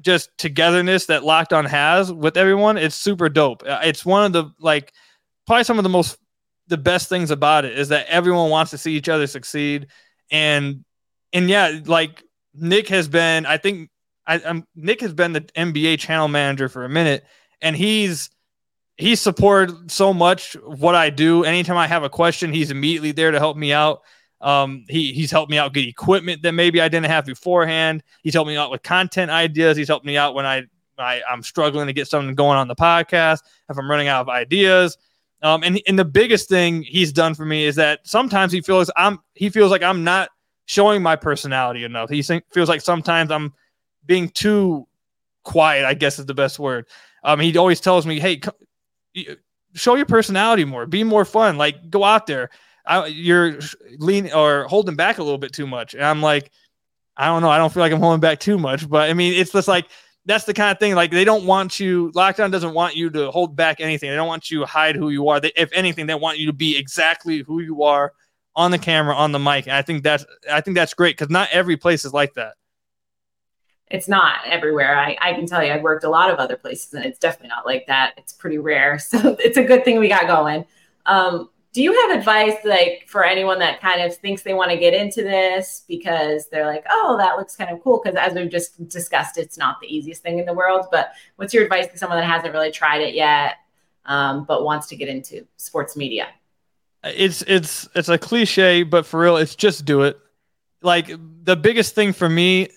just 0.00 0.30
togetherness 0.38 1.06
that 1.06 1.24
Locked 1.24 1.52
On 1.52 1.64
has 1.64 2.12
with 2.12 2.36
everyone, 2.36 2.76
it's 2.76 2.96
super 2.96 3.28
dope. 3.28 3.62
Uh, 3.66 3.80
it's 3.84 4.04
one 4.04 4.24
of 4.24 4.32
the 4.32 4.52
like 4.58 4.92
probably 5.46 5.64
some 5.64 5.78
of 5.78 5.82
the 5.82 5.88
most 5.88 6.18
the 6.68 6.78
best 6.78 7.08
things 7.08 7.30
about 7.30 7.64
it 7.64 7.78
is 7.78 7.88
that 7.88 8.06
everyone 8.08 8.50
wants 8.50 8.70
to 8.70 8.78
see 8.78 8.94
each 8.94 9.08
other 9.08 9.26
succeed. 9.26 9.88
And 10.30 10.84
and 11.32 11.48
yeah, 11.48 11.80
like 11.86 12.22
Nick 12.54 12.88
has 12.88 13.08
been, 13.08 13.46
I 13.46 13.56
think 13.56 13.90
I, 14.26 14.40
I'm 14.44 14.66
Nick 14.74 15.00
has 15.00 15.12
been 15.12 15.32
the 15.32 15.40
NBA 15.40 15.98
channel 15.98 16.28
manager 16.28 16.68
for 16.68 16.84
a 16.84 16.88
minute, 16.88 17.24
and 17.60 17.76
he's 17.76 18.30
he 19.02 19.16
supported 19.16 19.90
so 19.90 20.14
much 20.14 20.54
what 20.64 20.94
I 20.94 21.10
do. 21.10 21.42
Anytime 21.42 21.76
I 21.76 21.88
have 21.88 22.04
a 22.04 22.08
question, 22.08 22.52
he's 22.52 22.70
immediately 22.70 23.10
there 23.10 23.32
to 23.32 23.38
help 23.40 23.56
me 23.56 23.72
out. 23.72 24.02
Um, 24.40 24.84
he 24.88 25.12
he's 25.12 25.30
helped 25.30 25.50
me 25.50 25.58
out 25.58 25.74
get 25.74 25.88
equipment 25.88 26.42
that 26.42 26.52
maybe 26.52 26.80
I 26.80 26.88
didn't 26.88 27.06
have 27.06 27.26
beforehand. 27.26 28.04
He's 28.22 28.32
helped 28.32 28.46
me 28.46 28.56
out 28.56 28.70
with 28.70 28.84
content 28.84 29.30
ideas. 29.30 29.76
He's 29.76 29.88
helped 29.88 30.06
me 30.06 30.16
out 30.16 30.34
when 30.34 30.46
I, 30.46 30.62
I 30.98 31.20
I'm 31.28 31.42
struggling 31.42 31.88
to 31.88 31.92
get 31.92 32.06
something 32.06 32.36
going 32.36 32.56
on 32.56 32.68
the 32.68 32.76
podcast. 32.76 33.40
If 33.68 33.76
I'm 33.76 33.90
running 33.90 34.06
out 34.06 34.20
of 34.20 34.28
ideas. 34.28 34.96
Um, 35.42 35.64
and 35.64 35.80
and 35.88 35.98
the 35.98 36.04
biggest 36.04 36.48
thing 36.48 36.82
he's 36.82 37.12
done 37.12 37.34
for 37.34 37.44
me 37.44 37.64
is 37.64 37.74
that 37.74 38.00
sometimes 38.04 38.52
he 38.52 38.60
feels 38.60 38.88
I'm 38.96 39.18
he 39.34 39.50
feels 39.50 39.72
like 39.72 39.82
I'm 39.82 40.04
not 40.04 40.30
showing 40.66 41.02
my 41.02 41.16
personality 41.16 41.82
enough. 41.82 42.08
He 42.08 42.22
feels 42.22 42.68
like 42.68 42.80
sometimes 42.80 43.32
I'm 43.32 43.52
being 44.06 44.28
too 44.28 44.86
quiet. 45.42 45.84
I 45.84 45.94
guess 45.94 46.20
is 46.20 46.26
the 46.26 46.34
best 46.34 46.60
word. 46.60 46.86
Um, 47.24 47.40
he 47.40 47.56
always 47.56 47.80
tells 47.80 48.06
me, 48.06 48.20
"Hey, 48.20 48.40
show 49.74 49.94
your 49.94 50.06
personality 50.06 50.64
more, 50.64 50.86
be 50.86 51.04
more 51.04 51.24
fun. 51.24 51.56
Like 51.56 51.90
go 51.90 52.04
out 52.04 52.26
there. 52.26 52.50
I, 52.84 53.06
you're 53.06 53.58
leaning 53.98 54.32
or 54.32 54.64
holding 54.64 54.96
back 54.96 55.18
a 55.18 55.22
little 55.22 55.38
bit 55.38 55.52
too 55.52 55.66
much. 55.66 55.94
And 55.94 56.04
I'm 56.04 56.20
like, 56.20 56.50
I 57.16 57.26
don't 57.26 57.42
know. 57.42 57.50
I 57.50 57.58
don't 57.58 57.72
feel 57.72 57.82
like 57.82 57.92
I'm 57.92 58.00
holding 58.00 58.20
back 58.20 58.40
too 58.40 58.58
much, 58.58 58.88
but 58.88 59.08
I 59.08 59.14
mean, 59.14 59.34
it's 59.34 59.52
just 59.52 59.68
like 59.68 59.86
that's 60.24 60.44
the 60.44 60.54
kind 60.54 60.72
of 60.72 60.78
thing. 60.78 60.94
Like 60.94 61.10
they 61.10 61.24
don't 61.24 61.46
want 61.46 61.78
you. 61.78 62.10
Locked 62.14 62.40
On 62.40 62.50
doesn't 62.50 62.74
want 62.74 62.96
you 62.96 63.10
to 63.10 63.30
hold 63.30 63.54
back 63.56 63.80
anything. 63.80 64.10
They 64.10 64.16
don't 64.16 64.28
want 64.28 64.50
you 64.50 64.60
to 64.60 64.66
hide 64.66 64.96
who 64.96 65.10
you 65.10 65.28
are. 65.28 65.40
They, 65.40 65.52
if 65.56 65.70
anything, 65.72 66.06
they 66.06 66.14
want 66.14 66.38
you 66.38 66.46
to 66.46 66.52
be 66.52 66.76
exactly 66.76 67.38
who 67.38 67.60
you 67.60 67.82
are 67.82 68.12
on 68.54 68.70
the 68.70 68.78
camera, 68.78 69.14
on 69.14 69.32
the 69.32 69.38
mic. 69.38 69.66
And 69.66 69.76
I 69.76 69.82
think 69.82 70.02
that's 70.02 70.24
I 70.50 70.60
think 70.60 70.76
that's 70.76 70.94
great 70.94 71.16
because 71.16 71.30
not 71.30 71.48
every 71.52 71.76
place 71.76 72.04
is 72.04 72.12
like 72.12 72.34
that 72.34 72.54
it's 73.92 74.08
not 74.08 74.40
everywhere. 74.46 74.98
I, 74.98 75.18
I 75.20 75.34
can 75.34 75.46
tell 75.46 75.62
you, 75.62 75.70
I've 75.70 75.82
worked 75.82 76.02
a 76.02 76.08
lot 76.08 76.30
of 76.30 76.38
other 76.38 76.56
places 76.56 76.94
and 76.94 77.04
it's 77.04 77.18
definitely 77.18 77.50
not 77.50 77.66
like 77.66 77.86
that. 77.88 78.14
It's 78.16 78.32
pretty 78.32 78.58
rare. 78.58 78.98
So 79.12 79.36
it's 79.38 79.58
a 79.58 79.62
good 79.62 79.84
thing 79.84 79.98
we 79.98 80.08
got 80.08 80.26
going. 80.26 80.64
Um, 81.04 81.50
do 81.74 81.82
you 81.82 81.92
have 81.92 82.18
advice 82.18 82.56
like 82.64 83.04
for 83.06 83.24
anyone 83.24 83.58
that 83.58 83.80
kind 83.80 84.00
of 84.00 84.16
thinks 84.16 84.42
they 84.42 84.54
want 84.54 84.70
to 84.70 84.78
get 84.78 84.94
into 84.94 85.22
this 85.22 85.84
because 85.86 86.48
they're 86.48 86.66
like, 86.66 86.84
oh, 86.90 87.16
that 87.18 87.36
looks 87.36 87.56
kind 87.56 87.70
of 87.70 87.82
cool? 87.82 88.00
Because 88.02 88.16
as 88.16 88.32
we've 88.34 88.50
just 88.50 88.88
discussed, 88.88 89.36
it's 89.36 89.58
not 89.58 89.80
the 89.80 89.94
easiest 89.94 90.22
thing 90.22 90.38
in 90.38 90.46
the 90.46 90.54
world. 90.54 90.86
But 90.90 91.12
what's 91.36 91.52
your 91.52 91.64
advice 91.64 91.88
to 91.88 91.98
someone 91.98 92.18
that 92.18 92.26
hasn't 92.26 92.54
really 92.54 92.70
tried 92.70 93.02
it 93.02 93.14
yet, 93.14 93.56
um, 94.06 94.44
but 94.44 94.64
wants 94.64 94.86
to 94.88 94.96
get 94.96 95.08
into 95.08 95.46
sports 95.56 95.96
media? 95.96 96.28
It's 97.04 97.42
it's 97.42 97.88
it's 97.94 98.08
a 98.08 98.18
cliche, 98.18 98.84
but 98.84 99.04
for 99.04 99.20
real, 99.20 99.36
it's 99.36 99.54
just 99.54 99.84
do 99.84 100.02
it. 100.02 100.18
Like 100.80 101.10
the 101.44 101.56
biggest 101.56 101.94
thing 101.94 102.12
for 102.12 102.28
me 102.28 102.68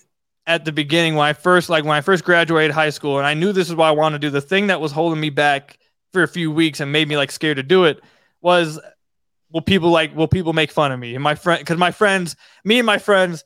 at 0.46 0.64
the 0.64 0.72
beginning 0.72 1.16
when 1.16 1.26
I 1.26 1.32
first 1.32 1.68
like 1.68 1.84
when 1.84 1.96
I 1.96 2.00
first 2.00 2.24
graduated 2.24 2.72
high 2.72 2.90
school 2.90 3.18
and 3.18 3.26
I 3.26 3.34
knew 3.34 3.52
this 3.52 3.68
is 3.68 3.74
what 3.74 3.86
I 3.86 3.90
wanted 3.92 4.20
to 4.20 4.26
do. 4.28 4.30
The 4.30 4.40
thing 4.40 4.68
that 4.68 4.80
was 4.80 4.92
holding 4.92 5.20
me 5.20 5.30
back 5.30 5.78
for 6.12 6.22
a 6.22 6.28
few 6.28 6.50
weeks 6.50 6.80
and 6.80 6.92
made 6.92 7.08
me 7.08 7.16
like 7.16 7.30
scared 7.30 7.56
to 7.56 7.62
do 7.62 7.84
it 7.84 8.00
was 8.40 8.80
will 9.52 9.60
people 9.60 9.90
like 9.90 10.14
will 10.14 10.28
people 10.28 10.52
make 10.52 10.70
fun 10.70 10.92
of 10.92 11.00
me 11.00 11.14
and 11.14 11.22
my 11.22 11.34
friend 11.34 11.60
because 11.60 11.78
my 11.78 11.90
friends 11.90 12.36
me 12.64 12.78
and 12.78 12.86
my 12.86 12.98
friends 12.98 13.44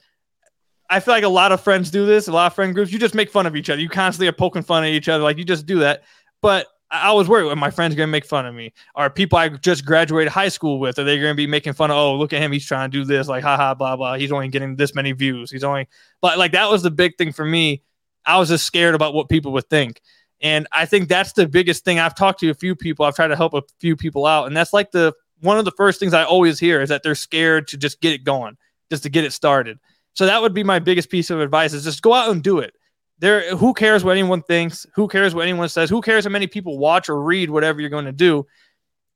I 0.88 1.00
feel 1.00 1.14
like 1.14 1.24
a 1.24 1.28
lot 1.28 1.52
of 1.52 1.60
friends 1.60 1.90
do 1.90 2.04
this 2.06 2.28
a 2.28 2.32
lot 2.32 2.48
of 2.48 2.54
friend 2.54 2.74
groups 2.74 2.92
you 2.92 2.98
just 2.98 3.14
make 3.14 3.30
fun 3.30 3.46
of 3.46 3.56
each 3.56 3.70
other 3.70 3.80
you 3.80 3.88
constantly 3.88 4.28
are 4.28 4.32
poking 4.32 4.62
fun 4.62 4.84
at 4.84 4.90
each 4.90 5.08
other 5.08 5.24
like 5.24 5.38
you 5.38 5.44
just 5.44 5.66
do 5.66 5.80
that 5.80 6.02
but 6.42 6.66
I 6.90 7.12
was 7.12 7.28
worried 7.28 7.54
my 7.56 7.70
friends 7.70 7.94
going 7.94 8.08
to 8.08 8.10
make 8.10 8.26
fun 8.26 8.46
of 8.46 8.54
me. 8.54 8.72
Are 8.96 9.08
people 9.08 9.38
I 9.38 9.48
just 9.48 9.84
graduated 9.84 10.32
high 10.32 10.48
school 10.48 10.80
with, 10.80 10.98
are 10.98 11.04
they 11.04 11.18
going 11.18 11.30
to 11.30 11.36
be 11.36 11.46
making 11.46 11.74
fun 11.74 11.90
of, 11.90 11.96
oh, 11.96 12.16
look 12.16 12.32
at 12.32 12.42
him, 12.42 12.50
he's 12.50 12.66
trying 12.66 12.90
to 12.90 12.98
do 12.98 13.04
this, 13.04 13.28
like, 13.28 13.44
haha, 13.44 13.74
blah, 13.74 13.96
blah. 13.96 14.14
He's 14.14 14.32
only 14.32 14.48
getting 14.48 14.76
this 14.76 14.94
many 14.94 15.12
views. 15.12 15.50
He's 15.50 15.62
only, 15.62 15.88
but 16.20 16.36
like, 16.38 16.52
that 16.52 16.68
was 16.68 16.82
the 16.82 16.90
big 16.90 17.16
thing 17.16 17.32
for 17.32 17.44
me. 17.44 17.82
I 18.26 18.38
was 18.38 18.48
just 18.48 18.66
scared 18.66 18.94
about 18.94 19.14
what 19.14 19.28
people 19.28 19.52
would 19.52 19.70
think. 19.70 20.00
And 20.40 20.66
I 20.72 20.86
think 20.86 21.08
that's 21.08 21.32
the 21.32 21.46
biggest 21.46 21.84
thing. 21.84 21.98
I've 21.98 22.14
talked 22.14 22.40
to 22.40 22.50
a 22.50 22.54
few 22.54 22.74
people, 22.74 23.04
I've 23.04 23.14
tried 23.14 23.28
to 23.28 23.36
help 23.36 23.54
a 23.54 23.62
few 23.78 23.94
people 23.94 24.26
out. 24.26 24.46
And 24.46 24.56
that's 24.56 24.72
like 24.72 24.90
the 24.90 25.14
one 25.40 25.58
of 25.58 25.64
the 25.64 25.72
first 25.72 26.00
things 26.00 26.12
I 26.12 26.24
always 26.24 26.58
hear 26.58 26.82
is 26.82 26.88
that 26.88 27.02
they're 27.02 27.14
scared 27.14 27.68
to 27.68 27.76
just 27.76 28.00
get 28.00 28.12
it 28.12 28.24
going, 28.24 28.56
just 28.90 29.04
to 29.04 29.08
get 29.08 29.24
it 29.24 29.32
started. 29.32 29.78
So 30.14 30.26
that 30.26 30.42
would 30.42 30.54
be 30.54 30.64
my 30.64 30.80
biggest 30.80 31.08
piece 31.08 31.30
of 31.30 31.40
advice 31.40 31.72
is 31.72 31.84
just 31.84 32.02
go 32.02 32.12
out 32.12 32.30
and 32.30 32.42
do 32.42 32.58
it 32.58 32.74
there 33.20 33.54
who 33.54 33.74
cares 33.74 34.02
what 34.02 34.12
anyone 34.12 34.42
thinks? 34.42 34.86
Who 34.94 35.06
cares 35.06 35.34
what 35.34 35.42
anyone 35.42 35.68
says? 35.68 35.90
Who 35.90 36.00
cares 36.00 36.24
how 36.24 36.30
many 36.30 36.46
people 36.46 36.78
watch 36.78 37.08
or 37.08 37.22
read 37.22 37.50
whatever 37.50 37.80
you're 37.80 37.90
going 37.90 38.06
to 38.06 38.12
do? 38.12 38.46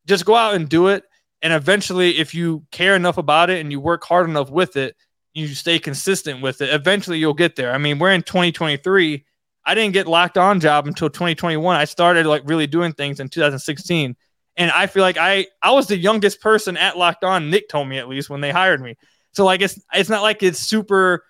Just 0.06 0.26
go 0.26 0.34
out 0.34 0.54
and 0.54 0.68
do 0.68 0.88
it 0.88 1.04
and 1.42 1.52
eventually 1.52 2.18
if 2.18 2.34
you 2.34 2.64
care 2.70 2.94
enough 2.94 3.18
about 3.18 3.50
it 3.50 3.60
and 3.60 3.72
you 3.72 3.80
work 3.80 4.04
hard 4.04 4.28
enough 4.28 4.50
with 4.50 4.76
it 4.76 4.94
you 5.32 5.48
stay 5.48 5.80
consistent 5.80 6.40
with 6.42 6.60
it. 6.60 6.72
Eventually 6.72 7.18
you'll 7.18 7.34
get 7.34 7.56
there. 7.56 7.72
I 7.72 7.78
mean 7.78 7.98
we're 7.98 8.12
in 8.12 8.22
2023 8.22 9.24
i 9.66 9.74
didn't 9.74 9.94
get 9.94 10.06
locked 10.06 10.36
on 10.36 10.60
job 10.60 10.86
until 10.86 11.08
2021 11.08 11.74
i 11.74 11.86
started 11.86 12.26
like 12.26 12.42
really 12.44 12.66
doing 12.66 12.92
things 12.92 13.18
in 13.18 13.30
2016 13.30 14.14
and 14.58 14.70
i 14.72 14.86
feel 14.86 15.02
like 15.02 15.16
i 15.16 15.46
i 15.62 15.70
was 15.70 15.86
the 15.86 15.96
youngest 15.96 16.42
person 16.42 16.76
at 16.76 16.98
locked 16.98 17.24
on. 17.24 17.48
Nick 17.48 17.70
told 17.70 17.88
me 17.88 17.98
at 17.98 18.06
least 18.06 18.28
when 18.28 18.42
they 18.42 18.50
hired 18.50 18.82
me. 18.82 18.96
So 19.32 19.44
like 19.44 19.62
it's 19.62 19.80
it's 19.92 20.10
not 20.10 20.22
like 20.22 20.42
it's 20.42 20.58
super 20.58 21.24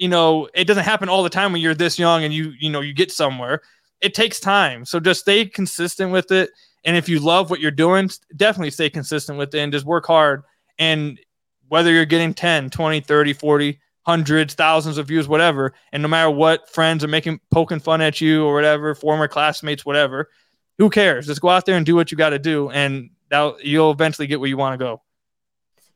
you 0.00 0.08
know, 0.08 0.48
it 0.54 0.64
doesn't 0.64 0.84
happen 0.84 1.10
all 1.10 1.22
the 1.22 1.28
time 1.28 1.52
when 1.52 1.60
you're 1.60 1.74
this 1.74 1.98
young 1.98 2.24
and 2.24 2.32
you, 2.32 2.54
you 2.58 2.70
know, 2.70 2.80
you 2.80 2.94
get 2.94 3.12
somewhere. 3.12 3.60
It 4.00 4.14
takes 4.14 4.40
time. 4.40 4.86
So 4.86 4.98
just 4.98 5.20
stay 5.20 5.44
consistent 5.44 6.10
with 6.10 6.32
it. 6.32 6.50
And 6.86 6.96
if 6.96 7.06
you 7.06 7.20
love 7.20 7.50
what 7.50 7.60
you're 7.60 7.70
doing, 7.70 8.08
definitely 8.34 8.70
stay 8.70 8.88
consistent 8.88 9.36
with 9.36 9.54
it 9.54 9.58
and 9.58 9.70
just 9.70 9.84
work 9.84 10.06
hard. 10.06 10.42
And 10.78 11.20
whether 11.68 11.92
you're 11.92 12.06
getting 12.06 12.32
10, 12.32 12.70
20, 12.70 13.00
30, 13.00 13.32
40, 13.34 13.78
hundreds, 14.06 14.54
thousands 14.54 14.96
of 14.96 15.06
views, 15.06 15.28
whatever, 15.28 15.74
and 15.92 16.02
no 16.02 16.08
matter 16.08 16.30
what 16.30 16.70
friends 16.70 17.04
are 17.04 17.08
making 17.08 17.38
poking 17.50 17.78
fun 17.78 18.00
at 18.00 18.22
you 18.22 18.46
or 18.46 18.54
whatever, 18.54 18.94
former 18.94 19.28
classmates, 19.28 19.84
whatever, 19.84 20.30
who 20.78 20.88
cares? 20.88 21.26
Just 21.26 21.42
go 21.42 21.50
out 21.50 21.66
there 21.66 21.76
and 21.76 21.84
do 21.84 21.94
what 21.94 22.10
you 22.10 22.16
got 22.16 22.30
to 22.30 22.38
do. 22.38 22.70
And 22.70 23.10
that 23.28 23.62
you'll 23.62 23.90
eventually 23.90 24.26
get 24.26 24.40
where 24.40 24.48
you 24.48 24.56
want 24.56 24.80
to 24.80 24.82
go. 24.82 25.02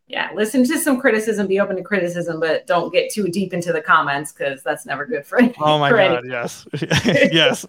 Yeah, 0.06 0.30
listen 0.34 0.64
to 0.64 0.78
some 0.78 1.00
criticism, 1.00 1.46
be 1.46 1.60
open 1.60 1.76
to 1.76 1.82
criticism, 1.82 2.38
but 2.38 2.66
don't 2.66 2.92
get 2.92 3.10
too 3.10 3.28
deep 3.28 3.54
into 3.54 3.72
the 3.72 3.80
comments 3.80 4.32
because 4.32 4.62
that's 4.62 4.84
never 4.84 5.06
good 5.06 5.24
for. 5.24 5.38
Any, 5.38 5.54
oh 5.60 5.78
my 5.78 5.90
god, 5.90 6.24
yes, 6.26 6.66
yes. 6.82 7.64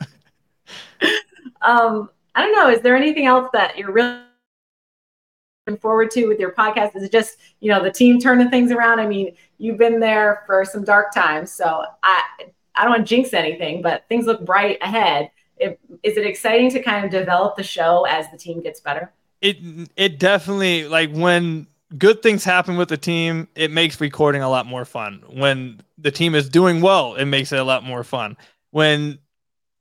um, 1.62 2.10
I 2.36 2.42
don't 2.42 2.52
know. 2.54 2.70
Is 2.70 2.82
there 2.82 2.98
anything 2.98 3.26
else 3.26 3.50
that 3.54 3.78
you're 3.78 3.92
really 3.92 4.20
looking 5.66 5.80
forward 5.80 6.12
to 6.12 6.28
with 6.28 6.38
your 6.38 6.52
podcast? 6.52 6.98
Is 6.98 7.04
it 7.04 7.12
just 7.12 7.38
you 7.62 7.72
know 7.72 7.82
the 7.82 7.92
team 7.92 8.20
turning 8.20 8.50
things 8.50 8.70
around? 8.72 9.00
I 9.00 9.08
mean, 9.08 9.34
you've 9.58 9.78
been 9.78 10.02
there 10.02 10.44
for 10.46 10.66
some 10.66 10.84
dark 10.84 11.14
times, 11.14 11.54
so 11.54 11.86
I 12.04 12.22
I 12.76 12.84
don't 12.84 12.92
want 12.92 13.08
to 13.08 13.16
jinx 13.16 13.34
anything, 13.34 13.82
but 13.82 14.06
things 14.10 14.26
look 14.26 14.44
bright 14.44 14.78
ahead. 14.82 15.32
It, 15.58 15.80
is 16.04 16.18
it 16.18 16.26
exciting 16.26 16.70
to 16.72 16.84
kind 16.84 17.06
of 17.06 17.12
develop 17.12 17.56
the 17.56 17.64
show 17.64 18.06
as 18.10 18.30
the 18.30 18.38
team 18.38 18.62
gets 18.62 18.82
better? 18.82 19.14
It 19.40 19.58
it 19.96 20.20
definitely 20.20 20.86
like 20.86 21.14
when 21.14 21.68
good 21.98 22.22
things 22.22 22.44
happen 22.44 22.78
with 22.78 22.90
the 22.90 22.98
team, 22.98 23.48
it 23.56 23.72
makes 23.72 24.00
recording 24.00 24.42
a 24.42 24.50
lot 24.50 24.66
more 24.66 24.86
fun. 24.86 25.24
When 25.30 25.82
the 25.98 26.12
team 26.12 26.36
is 26.36 26.50
doing 26.50 26.82
well, 26.82 27.16
it 27.16 27.26
makes 27.26 27.52
it 27.52 27.60
a 27.60 27.64
lot 27.64 27.84
more 27.84 28.04
fun. 28.04 28.38
When 28.72 29.20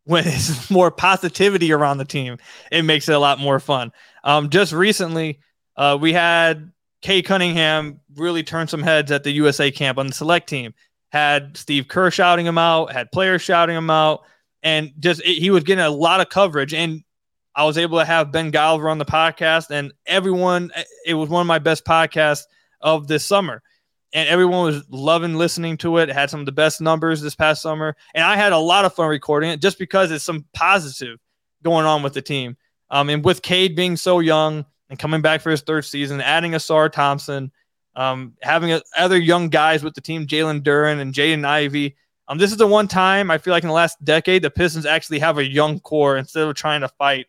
when 0.04 0.24
it's 0.26 0.70
more 0.70 0.90
positivity 0.90 1.72
around 1.72 1.98
the 1.98 2.04
team, 2.04 2.38
it 2.70 2.82
makes 2.82 3.08
it 3.08 3.14
a 3.14 3.18
lot 3.18 3.38
more 3.38 3.60
fun. 3.60 3.92
Um, 4.22 4.50
just 4.50 4.72
recently, 4.72 5.40
uh, 5.76 5.98
we 6.00 6.12
had 6.12 6.72
Cade 7.02 7.26
Cunningham 7.26 8.00
really 8.14 8.42
turn 8.42 8.68
some 8.68 8.82
heads 8.82 9.10
at 9.10 9.24
the 9.24 9.32
USA 9.32 9.70
camp 9.70 9.98
on 9.98 10.06
the 10.06 10.12
select 10.12 10.48
team. 10.48 10.74
Had 11.10 11.56
Steve 11.56 11.88
Kerr 11.88 12.10
shouting 12.10 12.46
him 12.46 12.58
out, 12.58 12.92
had 12.92 13.12
players 13.12 13.42
shouting 13.42 13.76
him 13.76 13.90
out, 13.90 14.22
and 14.62 14.92
just 14.98 15.20
it, 15.20 15.38
he 15.38 15.50
was 15.50 15.64
getting 15.64 15.84
a 15.84 15.90
lot 15.90 16.20
of 16.20 16.28
coverage. 16.28 16.74
And 16.74 17.02
I 17.56 17.64
was 17.64 17.78
able 17.78 17.98
to 17.98 18.04
have 18.04 18.32
Ben 18.32 18.50
Golliver 18.50 18.90
on 18.90 18.98
the 18.98 19.04
podcast, 19.04 19.70
and 19.70 19.92
everyone, 20.06 20.70
it 21.06 21.14
was 21.14 21.28
one 21.28 21.40
of 21.40 21.46
my 21.46 21.60
best 21.60 21.84
podcasts 21.84 22.44
of 22.80 23.06
this 23.06 23.24
summer. 23.24 23.62
And 24.12 24.28
everyone 24.28 24.64
was 24.64 24.84
loving 24.88 25.34
listening 25.34 25.76
to 25.78 25.98
it. 25.98 26.08
it. 26.08 26.14
Had 26.14 26.30
some 26.30 26.40
of 26.40 26.46
the 26.46 26.52
best 26.52 26.80
numbers 26.80 27.20
this 27.20 27.34
past 27.34 27.62
summer. 27.62 27.96
And 28.14 28.22
I 28.22 28.36
had 28.36 28.52
a 28.52 28.58
lot 28.58 28.84
of 28.84 28.94
fun 28.94 29.08
recording 29.08 29.50
it 29.50 29.60
just 29.60 29.76
because 29.76 30.12
it's 30.12 30.24
some 30.24 30.44
positive 30.52 31.18
going 31.64 31.84
on 31.84 32.04
with 32.04 32.14
the 32.14 32.22
team. 32.22 32.56
Um, 32.90 33.10
and 33.10 33.24
with 33.24 33.42
Cade 33.42 33.74
being 33.74 33.96
so 33.96 34.20
young 34.20 34.66
and 34.88 34.98
coming 34.98 35.20
back 35.20 35.40
for 35.40 35.50
his 35.50 35.62
third 35.62 35.84
season, 35.84 36.20
adding 36.20 36.52
Ausar 36.52 36.92
Thompson, 36.92 37.50
um, 37.96 38.34
having 38.40 38.72
a, 38.72 38.82
other 38.96 39.18
young 39.18 39.48
guys 39.48 39.82
with 39.82 39.94
the 39.94 40.00
team, 40.00 40.28
Jalen 40.28 40.62
Duren 40.62 41.00
and 41.00 41.12
Jaden 41.12 41.44
Ivey. 41.44 41.96
Um, 42.28 42.38
this 42.38 42.52
is 42.52 42.56
the 42.56 42.66
one 42.66 42.86
time 42.86 43.32
I 43.32 43.38
feel 43.38 43.52
like 43.52 43.64
in 43.64 43.68
the 43.68 43.74
last 43.74 44.02
decade 44.04 44.42
the 44.42 44.50
Pistons 44.50 44.86
actually 44.86 45.18
have 45.18 45.38
a 45.38 45.44
young 45.44 45.80
core 45.80 46.16
instead 46.16 46.46
of 46.46 46.54
trying 46.54 46.82
to 46.82 46.88
fight 46.88 47.26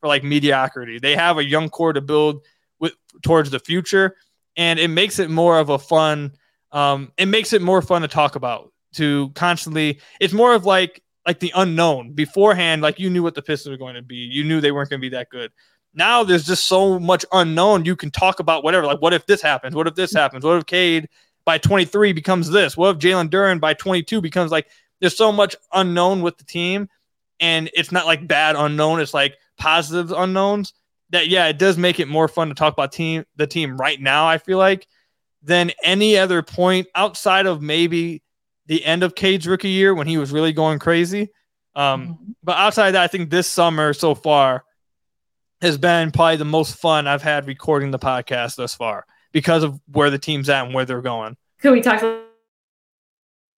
for 0.00 0.08
like 0.08 0.24
mediocrity. 0.24 0.98
They 0.98 1.14
have 1.16 1.38
a 1.38 1.44
young 1.44 1.68
core 1.68 1.92
to 1.92 2.00
build 2.00 2.42
with 2.78 2.94
towards 3.22 3.50
the 3.50 3.58
future, 3.58 4.16
and 4.56 4.78
it 4.78 4.88
makes 4.88 5.18
it 5.18 5.30
more 5.30 5.58
of 5.58 5.70
a 5.70 5.78
fun. 5.78 6.32
Um, 6.72 7.12
it 7.16 7.26
makes 7.26 7.52
it 7.52 7.62
more 7.62 7.82
fun 7.82 8.02
to 8.02 8.08
talk 8.08 8.36
about. 8.36 8.72
To 8.94 9.30
constantly, 9.34 10.00
it's 10.20 10.32
more 10.32 10.54
of 10.54 10.64
like 10.64 11.02
like 11.26 11.40
the 11.40 11.52
unknown 11.54 12.12
beforehand. 12.12 12.82
Like 12.82 12.98
you 12.98 13.10
knew 13.10 13.22
what 13.22 13.34
the 13.34 13.42
Pistons 13.42 13.72
were 13.72 13.76
going 13.76 13.96
to 13.96 14.02
be. 14.02 14.16
You 14.16 14.44
knew 14.44 14.60
they 14.60 14.72
weren't 14.72 14.88
going 14.88 15.00
to 15.00 15.04
be 15.04 15.14
that 15.14 15.28
good. 15.28 15.50
Now 15.92 16.22
there's 16.24 16.46
just 16.46 16.64
so 16.64 16.98
much 17.00 17.24
unknown. 17.32 17.84
You 17.84 17.96
can 17.96 18.10
talk 18.10 18.38
about 18.38 18.62
whatever. 18.62 18.86
Like, 18.86 19.00
what 19.00 19.12
if 19.12 19.26
this 19.26 19.42
happens? 19.42 19.74
What 19.74 19.86
if 19.86 19.94
this 19.94 20.12
happens? 20.12 20.44
What 20.44 20.58
if 20.58 20.66
Cade 20.66 21.08
by 21.44 21.58
23 21.58 22.12
becomes 22.12 22.50
this? 22.50 22.76
What 22.76 22.96
if 22.96 23.02
Jalen 23.02 23.28
Duren 23.28 23.60
by 23.60 23.74
22 23.74 24.20
becomes 24.20 24.50
like? 24.50 24.68
There's 25.00 25.16
so 25.16 25.30
much 25.30 25.56
unknown 25.74 26.22
with 26.22 26.38
the 26.38 26.44
team, 26.44 26.88
and 27.38 27.70
it's 27.74 27.92
not 27.92 28.06
like 28.06 28.26
bad 28.26 28.56
unknown. 28.56 29.00
It's 29.00 29.12
like 29.12 29.36
positive 29.58 30.12
unknowns 30.12 30.72
that 31.10 31.28
yeah, 31.28 31.46
it 31.46 31.58
does 31.58 31.78
make 31.78 32.00
it 32.00 32.08
more 32.08 32.28
fun 32.28 32.48
to 32.48 32.54
talk 32.54 32.72
about 32.72 32.92
team 32.92 33.24
the 33.36 33.46
team 33.46 33.76
right 33.76 34.00
now, 34.00 34.26
I 34.26 34.38
feel 34.38 34.58
like, 34.58 34.86
than 35.42 35.72
any 35.82 36.16
other 36.16 36.42
point 36.42 36.88
outside 36.94 37.46
of 37.46 37.62
maybe 37.62 38.22
the 38.66 38.84
end 38.84 39.02
of 39.02 39.14
Cade's 39.14 39.46
rookie 39.46 39.68
year 39.68 39.94
when 39.94 40.06
he 40.06 40.18
was 40.18 40.32
really 40.32 40.52
going 40.52 40.78
crazy. 40.78 41.30
Um, 41.74 42.02
mm-hmm. 42.02 42.30
but 42.42 42.56
outside 42.56 42.92
that, 42.92 43.02
I 43.02 43.06
think 43.06 43.30
this 43.30 43.46
summer 43.46 43.92
so 43.92 44.14
far 44.14 44.64
has 45.60 45.78
been 45.78 46.10
probably 46.10 46.36
the 46.36 46.44
most 46.44 46.76
fun 46.76 47.06
I've 47.06 47.22
had 47.22 47.46
recording 47.46 47.90
the 47.90 47.98
podcast 47.98 48.56
thus 48.56 48.74
far 48.74 49.06
because 49.32 49.62
of 49.62 49.80
where 49.92 50.10
the 50.10 50.18
team's 50.18 50.48
at 50.48 50.64
and 50.64 50.74
where 50.74 50.84
they're 50.84 51.02
going. 51.02 51.36
Could 51.60 51.72
we 51.72 51.80
talk 51.80 52.00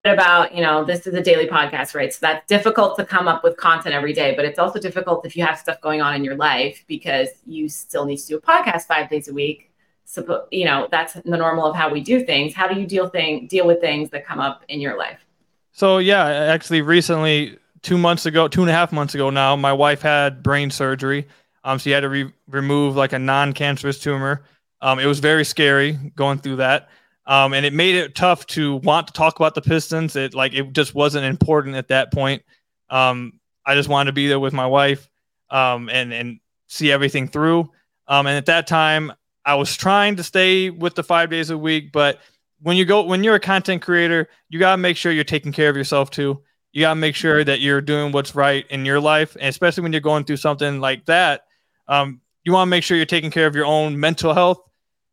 about 0.05 0.55
you 0.55 0.63
know 0.63 0.85
this 0.85 1.07
is 1.07 1.15
a 1.15 1.23
daily 1.23 1.47
podcast 1.47 1.95
right? 1.95 2.13
So 2.13 2.19
that's 2.23 2.47
difficult 2.47 2.97
to 2.97 3.05
come 3.05 3.27
up 3.29 3.43
with 3.43 3.57
content 3.57 3.95
every 3.95 4.13
day 4.13 4.35
but 4.35 4.45
it's 4.45 4.59
also 4.59 4.79
difficult 4.79 5.27
if 5.27 5.37
you 5.37 5.45
have 5.45 5.59
stuff 5.59 5.81
going 5.81 6.01
on 6.01 6.15
in 6.15 6.25
your 6.25 6.37
life 6.37 6.85
because 6.87 7.29
you 7.47 7.69
still 7.69 8.05
need 8.05 8.19
to 8.19 8.27
do 8.27 8.37
a 8.37 8.41
podcast 8.41 8.87
five 8.87 9.11
days 9.11 9.29
a 9.29 9.35
week. 9.35 9.71
So 10.05 10.47
you 10.51 10.65
know 10.65 10.89
that's 10.91 11.15
the 11.15 11.37
normal 11.37 11.67
of 11.67 11.77
how 11.77 11.91
we 11.93 12.01
do 12.01 12.25
things. 12.25 12.55
How 12.55 12.69
do 12.69 12.81
you 12.81 12.87
deal 12.87 13.09
thing 13.09 13.47
deal 13.49 13.67
with 13.67 13.81
things 13.81 14.11
that 14.11 14.25
come 14.25 14.41
up 14.41 14.63
in 14.69 14.81
your 14.81 14.97
life? 14.97 15.25
So 15.73 15.99
yeah 15.99 16.27
actually 16.27 16.83
recently 16.83 17.59
two 17.83 17.99
months 17.99 18.25
ago 18.25 18.49
two 18.49 18.61
and 18.61 18.71
a 18.71 18.73
half 18.73 18.93
months 18.93 19.15
ago 19.15 19.31
now 19.31 19.57
my 19.57 19.73
wife 19.73 20.01
had 20.03 20.43
brain 20.43 20.71
surgery. 20.71 21.27
Um 21.65 21.79
she 21.79 21.91
had 21.91 22.01
to 22.01 22.09
re- 22.09 22.33
remove 22.47 22.95
like 22.95 23.13
a 23.13 23.19
non-cancerous 23.19 23.99
tumor. 23.99 24.45
Um 24.81 25.01
it 25.01 25.07
was 25.07 25.19
very 25.19 25.45
scary 25.45 25.93
going 26.15 26.39
through 26.39 26.57
that 26.57 26.89
um, 27.29 27.53
and 27.53 27.67
it 27.67 27.75
made 27.75 27.95
it 27.95 28.15
tough 28.15 28.47
to 28.47 28.77
want 28.77 29.07
to 29.07 29.13
talk 29.13 29.39
about 29.39 29.55
the 29.55 29.61
Pistons. 29.61 30.17
It 30.17 30.35
like 30.35 30.55
it 30.55 30.73
just 30.73 30.95
wasn't 30.95 31.27
important 31.27 31.77
at 31.77 31.89
that 31.89 32.11
point. 32.11 32.43
Um, 32.89 33.39
I 33.67 33.75
just 33.75 33.91
wanted 33.91 34.07
to 34.07 34.15
be 34.15 34.29
there 34.29 34.41
with 34.41 34.55
my 34.55 34.67
wife 34.67 35.09
um, 35.51 35.91
and 35.91 36.13
and 36.13 36.41
see 36.69 36.91
everything 36.91 37.29
through. 37.29 37.71
Um, 38.09 38.27
and 38.27 38.39
at 38.39 38.47
that 38.47 38.67
time, 38.67 39.13
I 39.45 39.57
was 39.57 39.77
trying 39.77 40.17
to 40.17 40.23
stay 40.23 40.71
with 40.71 40.95
the 40.95 41.03
five 41.03 41.29
days 41.29 41.51
a 41.51 41.59
week, 41.59 41.93
but 41.93 42.19
when 42.63 42.79
you 42.79 42.87
go 42.87 43.03
when 43.03 43.23
you're 43.23 43.35
a 43.35 43.41
content 43.41 43.83
creator, 43.83 44.29
you 44.49 44.59
gotta 44.59 44.79
make 44.79 44.97
sure 44.97 45.13
you're 45.13 45.23
taking 45.23 45.53
care 45.53 45.69
of 45.69 45.77
yourself 45.77 46.11
too. 46.11 46.43
You 46.73 46.81
gotta 46.81 46.97
make 46.97 47.15
sure 47.15 47.45
that 47.45 47.61
you're 47.61 47.83
doing 47.83 48.11
what's 48.11 48.35
right 48.35 48.65
in 48.71 48.87
your 48.87 49.01
life, 49.01 49.37
and 49.39 49.51
especially 49.51 49.83
when 49.83 49.93
you're 49.93 50.01
going 50.01 50.25
through 50.25 50.39
something 50.39 50.81
like 50.81 51.05
that, 51.05 51.45
um, 51.89 52.23
you 52.43 52.53
want 52.53 52.69
to 52.69 52.71
make 52.71 52.85
sure 52.85 52.97
you're 52.97 53.05
taking 53.05 53.31
care 53.31 53.47
of 53.47 53.55
your 53.55 53.67
own 53.67 54.01
mental 54.01 54.33
health 54.33 54.61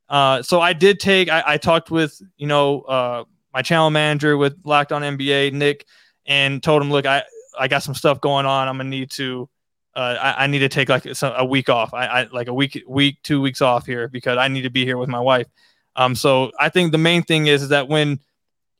uh, 0.09 0.41
so 0.41 0.61
I 0.61 0.73
did 0.73 0.99
take. 0.99 1.29
I, 1.29 1.43
I 1.45 1.57
talked 1.57 1.91
with 1.91 2.21
you 2.37 2.47
know 2.47 2.81
uh, 2.81 3.23
my 3.53 3.61
channel 3.61 3.89
manager 3.89 4.37
with 4.37 4.57
Locked 4.63 4.91
On 4.91 5.01
NBA, 5.01 5.53
Nick, 5.53 5.85
and 6.25 6.61
told 6.61 6.81
him, 6.81 6.91
look, 6.91 7.05
I 7.05 7.23
I 7.57 7.67
got 7.67 7.83
some 7.83 7.95
stuff 7.95 8.21
going 8.21 8.45
on. 8.45 8.67
I'm 8.67 8.77
gonna 8.77 8.89
need 8.89 9.11
to. 9.11 9.49
Uh, 9.95 10.17
I, 10.21 10.43
I, 10.43 10.47
need 10.47 10.59
to 10.59 10.67
take 10.67 10.89
like 10.89 11.05
a 11.21 11.45
week 11.45 11.69
off. 11.69 11.93
I, 11.93 12.05
I, 12.05 12.23
like 12.25 12.49
a 12.49 12.53
week, 12.53 12.83
week, 12.85 13.15
two 13.23 13.39
weeks 13.39 13.61
off 13.61 13.85
here 13.85 14.09
because 14.09 14.37
I 14.37 14.49
need 14.49 14.63
to 14.63 14.69
be 14.69 14.83
here 14.83 14.97
with 14.97 15.07
my 15.07 15.21
wife. 15.21 15.47
Um, 15.95 16.15
so 16.15 16.51
I 16.59 16.67
think 16.67 16.91
the 16.91 16.97
main 16.97 17.23
thing 17.23 17.47
is, 17.47 17.63
is 17.63 17.69
that 17.69 17.87
when 17.87 18.19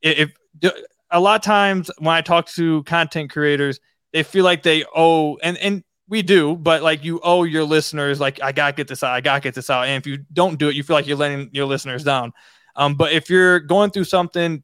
if, 0.02 0.34
if 0.62 0.74
a 1.10 1.20
lot 1.22 1.36
of 1.36 1.42
times 1.42 1.90
when 2.00 2.14
I 2.14 2.20
talk 2.20 2.50
to 2.50 2.84
content 2.84 3.32
creators, 3.32 3.80
they 4.12 4.24
feel 4.24 4.44
like 4.44 4.64
they 4.64 4.84
owe 4.94 5.38
and 5.38 5.58
and 5.60 5.84
we 6.08 6.22
do, 6.22 6.56
but 6.56 6.84
like 6.84 7.04
you 7.04 7.20
owe 7.24 7.44
your 7.44 7.64
listeners, 7.64 8.20
like 8.20 8.42
I 8.42 8.52
gotta 8.52 8.74
get 8.74 8.88
this 8.88 9.04
out, 9.04 9.14
I 9.14 9.22
gotta 9.22 9.42
get 9.42 9.56
this 9.56 9.70
out. 9.70 9.88
And 9.88 9.98
if 9.98 10.08
you 10.08 10.24
don't 10.34 10.60
do 10.60 10.70
it, 10.70 10.76
you 10.76 10.84
feel 10.84 10.96
like 10.96 11.08
you're 11.08 11.18
letting 11.18 11.50
your 11.52 11.66
listeners 11.66 12.04
down. 12.04 12.34
Um, 12.76 12.96
but 12.96 13.12
if 13.12 13.30
you're 13.30 13.60
going 13.60 13.92
through 13.92 14.04
something 14.04 14.64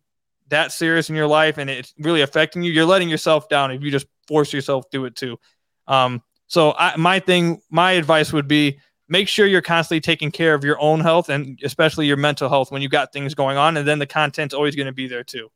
that 0.49 0.71
serious 0.71 1.09
in 1.09 1.15
your 1.15 1.27
life 1.27 1.57
and 1.57 1.69
it's 1.69 1.93
really 1.97 2.21
affecting 2.21 2.61
you, 2.61 2.71
you're 2.71 2.85
letting 2.85 3.09
yourself 3.09 3.49
down 3.49 3.71
if 3.71 3.81
you 3.81 3.89
just 3.89 4.05
force 4.27 4.53
yourself 4.53 4.89
do 4.91 5.05
it 5.05 5.15
too. 5.15 5.39
Um, 5.87 6.21
so 6.47 6.73
I, 6.77 6.95
my 6.97 7.19
thing, 7.19 7.61
my 7.69 7.93
advice 7.93 8.33
would 8.33 8.47
be 8.47 8.79
make 9.07 9.27
sure 9.27 9.47
you're 9.47 9.61
constantly 9.61 10.01
taking 10.01 10.29
care 10.29 10.53
of 10.53 10.63
your 10.63 10.79
own 10.79 10.99
health 10.99 11.29
and 11.29 11.59
especially 11.63 12.05
your 12.05 12.17
mental 12.17 12.49
health 12.49 12.71
when 12.71 12.81
you've 12.81 12.91
got 12.91 13.13
things 13.13 13.33
going 13.33 13.57
on, 13.57 13.77
and 13.77 13.87
then 13.87 13.99
the 13.99 14.05
content's 14.05 14.53
always 14.53 14.75
going 14.75 14.87
to 14.87 14.93
be 14.93 15.07
there 15.07 15.23
too 15.23 15.49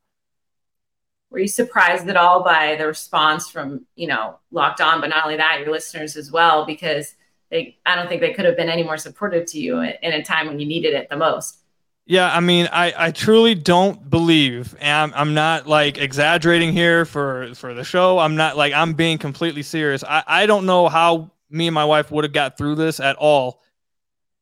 were 1.36 1.40
you 1.40 1.48
surprised 1.48 2.08
at 2.08 2.16
all 2.16 2.42
by 2.42 2.76
the 2.76 2.86
response 2.86 3.50
from 3.50 3.84
you 3.94 4.06
know 4.06 4.38
locked 4.50 4.80
on? 4.80 5.02
But 5.02 5.10
not 5.10 5.24
only 5.24 5.36
that 5.36 5.60
your 5.60 5.70
listeners 5.70 6.16
as 6.16 6.32
well 6.32 6.64
because 6.64 7.14
they 7.50 7.76
i 7.84 7.94
don't 7.94 8.08
think 8.08 8.22
they 8.22 8.32
could 8.32 8.46
have 8.46 8.56
been 8.56 8.70
any 8.70 8.82
more 8.82 8.96
supportive 8.96 9.44
to 9.48 9.60
you 9.60 9.80
in, 9.80 10.12
a 10.14 10.22
time 10.22 10.46
when 10.46 10.58
you 10.58 10.64
needed 10.64 10.94
it 10.94 11.10
the 11.10 11.16
most. 11.16 11.58
Yeah 12.06 12.34
i 12.34 12.40
mean 12.40 12.70
i 12.72 12.94
i 12.96 13.10
truly 13.10 13.54
don't 13.54 14.08
believe 14.08 14.74
and 14.80 15.12
I'm, 15.12 15.20
I'm 15.20 15.34
not 15.34 15.66
like 15.66 15.98
exaggerating 15.98 16.72
here 16.72 17.04
for 17.04 17.54
for 17.54 17.74
the 17.74 17.84
show. 17.84 18.18
I'm 18.18 18.36
not 18.36 18.56
like 18.56 18.72
i'm 18.72 18.94
being 18.94 19.18
completely 19.18 19.62
serious. 19.62 20.02
I 20.02 20.24
i 20.26 20.46
don't 20.46 20.64
know 20.64 20.88
how 20.88 21.32
me 21.50 21.66
and 21.66 21.74
my 21.74 21.84
wife 21.84 22.10
would 22.10 22.24
have 22.24 22.32
got 22.32 22.56
through 22.56 22.76
this 22.76 22.98
at 22.98 23.16
all 23.16 23.60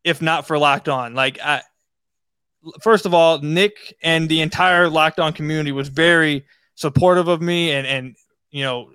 if 0.04 0.22
not 0.22 0.46
for 0.46 0.59
locked 0.59 0.88
on. 0.88 1.14
Like 1.14 1.40
i 1.40 1.61
first 2.80 3.04
of 3.04 3.12
all 3.12 3.40
nick 3.40 3.96
and 4.00 4.28
the 4.28 4.40
entire 4.40 4.88
locked 4.88 5.18
on 5.18 5.33
community 5.33 5.72
was 5.72 5.88
very 5.88 6.44
supportive 6.74 7.28
of 7.28 7.40
me 7.40 7.72
and 7.72 7.87
and 7.87 8.16
you 8.50 8.62
know 8.62 8.90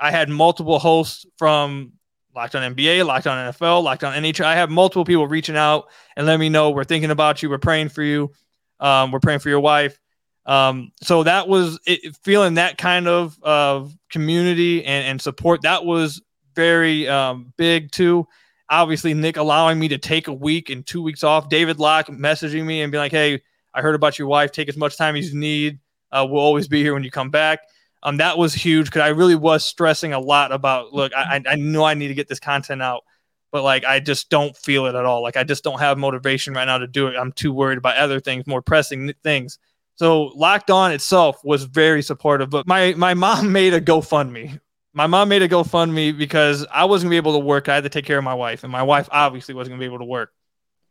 I 0.00 0.10
had 0.10 0.28
multiple 0.28 0.78
hosts 0.78 1.24
from 1.38 1.92
Locked 2.34 2.56
on 2.56 2.74
NBA, 2.74 3.06
Locked 3.06 3.28
on 3.28 3.52
NFL, 3.52 3.84
Locked 3.84 4.02
on 4.02 4.12
NHL. 4.12 4.44
I 4.44 4.56
have 4.56 4.68
multiple 4.68 5.04
people 5.04 5.26
reaching 5.28 5.56
out 5.56 5.88
and 6.16 6.26
let 6.26 6.40
me 6.40 6.48
know 6.48 6.70
we're 6.70 6.82
thinking 6.84 7.12
about 7.12 7.42
you, 7.42 7.48
we're 7.48 7.58
praying 7.58 7.90
for 7.90 8.02
you, 8.02 8.32
um, 8.80 9.12
we're 9.12 9.20
praying 9.20 9.38
for 9.38 9.50
your 9.50 9.60
wife. 9.60 9.98
Um, 10.46 10.90
so 11.00 11.22
that 11.22 11.48
was 11.48 11.78
it, 11.86 12.16
feeling 12.22 12.54
that 12.54 12.76
kind 12.76 13.08
of 13.08 13.38
of 13.42 13.96
community 14.10 14.84
and, 14.84 15.06
and 15.06 15.22
support. 15.22 15.62
That 15.62 15.84
was 15.84 16.20
very 16.54 17.08
um, 17.08 17.52
big 17.56 17.90
too. 17.92 18.26
obviously 18.68 19.14
Nick 19.14 19.36
allowing 19.36 19.78
me 19.78 19.88
to 19.88 19.98
take 19.98 20.28
a 20.28 20.32
week 20.32 20.70
and 20.70 20.84
two 20.84 21.02
weeks 21.02 21.24
off. 21.24 21.48
David 21.48 21.78
Locke 21.78 22.08
messaging 22.08 22.64
me 22.64 22.82
and 22.82 22.92
being 22.92 23.00
like, 23.00 23.12
"Hey, 23.12 23.40
I 23.72 23.80
heard 23.80 23.94
about 23.94 24.18
your 24.18 24.28
wife. 24.28 24.52
Take 24.52 24.68
as 24.68 24.76
much 24.76 24.96
time 24.96 25.16
as 25.16 25.32
you 25.32 25.38
need. 25.38 25.78
Uh, 26.14 26.26
we'll 26.28 26.42
always 26.42 26.68
be 26.68 26.82
here 26.82 26.94
when 26.94 27.04
you 27.04 27.10
come 27.10 27.30
back." 27.30 27.60
Um, 28.02 28.18
that 28.18 28.36
was 28.36 28.52
huge 28.54 28.86
because 28.86 29.02
I 29.02 29.08
really 29.08 29.34
was 29.34 29.64
stressing 29.64 30.12
a 30.12 30.20
lot 30.20 30.52
about. 30.52 30.92
Look, 30.92 31.12
I, 31.14 31.42
I 31.46 31.56
know 31.56 31.84
I 31.84 31.94
need 31.94 32.08
to 32.08 32.14
get 32.14 32.28
this 32.28 32.40
content 32.40 32.82
out, 32.82 33.02
but 33.50 33.62
like 33.62 33.84
I 33.84 34.00
just 34.00 34.30
don't 34.30 34.56
feel 34.56 34.86
it 34.86 34.94
at 34.94 35.04
all. 35.04 35.22
Like 35.22 35.36
I 35.36 35.44
just 35.44 35.64
don't 35.64 35.80
have 35.80 35.98
motivation 35.98 36.54
right 36.54 36.66
now 36.66 36.78
to 36.78 36.86
do 36.86 37.08
it. 37.08 37.16
I'm 37.16 37.32
too 37.32 37.52
worried 37.52 37.78
about 37.78 37.96
other 37.96 38.20
things, 38.20 38.46
more 38.46 38.62
pressing 38.62 39.12
things. 39.22 39.58
So 39.96 40.24
Locked 40.34 40.70
On 40.70 40.92
itself 40.92 41.40
was 41.44 41.64
very 41.64 42.02
supportive, 42.02 42.50
but 42.50 42.66
my 42.66 42.94
my 42.94 43.14
mom 43.14 43.52
made 43.60 43.74
a 43.74 43.80
GoFundMe 43.80 44.60
my 44.94 45.08
mom 45.08 45.28
made 45.28 45.42
a 45.42 45.48
GoFundMe 45.48 46.16
because 46.16 46.64
I 46.72 46.84
wasn't 46.84 47.08
gonna 47.08 47.14
be 47.14 47.16
able 47.16 47.32
to 47.32 47.44
work. 47.44 47.68
I 47.68 47.74
had 47.74 47.84
to 47.84 47.90
take 47.90 48.06
care 48.06 48.16
of 48.16 48.24
my 48.24 48.34
wife, 48.34 48.62
and 48.62 48.72
my 48.72 48.82
wife 48.82 49.08
obviously 49.10 49.54
wasn't 49.54 49.72
gonna 49.72 49.80
be 49.80 49.86
able 49.86 49.98
to 49.98 50.04
work. 50.04 50.32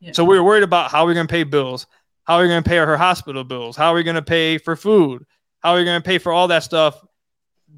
Yeah. 0.01 0.11
So 0.11 0.25
we 0.25 0.37
were 0.37 0.43
worried 0.43 0.63
about 0.63 0.91
how 0.91 1.05
we're 1.05 1.13
gonna 1.13 1.27
pay 1.27 1.43
bills, 1.43 1.87
how 2.25 2.35
are 2.35 2.43
we 2.43 2.47
gonna 2.47 2.61
pay 2.61 2.77
her 2.77 2.97
hospital 2.97 3.43
bills, 3.43 3.75
how 3.75 3.91
are 3.91 3.95
we 3.95 4.03
gonna 4.03 4.21
pay 4.21 4.57
for 4.57 4.75
food, 4.75 5.25
how 5.59 5.73
are 5.73 5.77
we 5.77 5.85
gonna 5.85 6.01
pay 6.01 6.17
for 6.17 6.31
all 6.31 6.47
that 6.47 6.63
stuff 6.63 7.03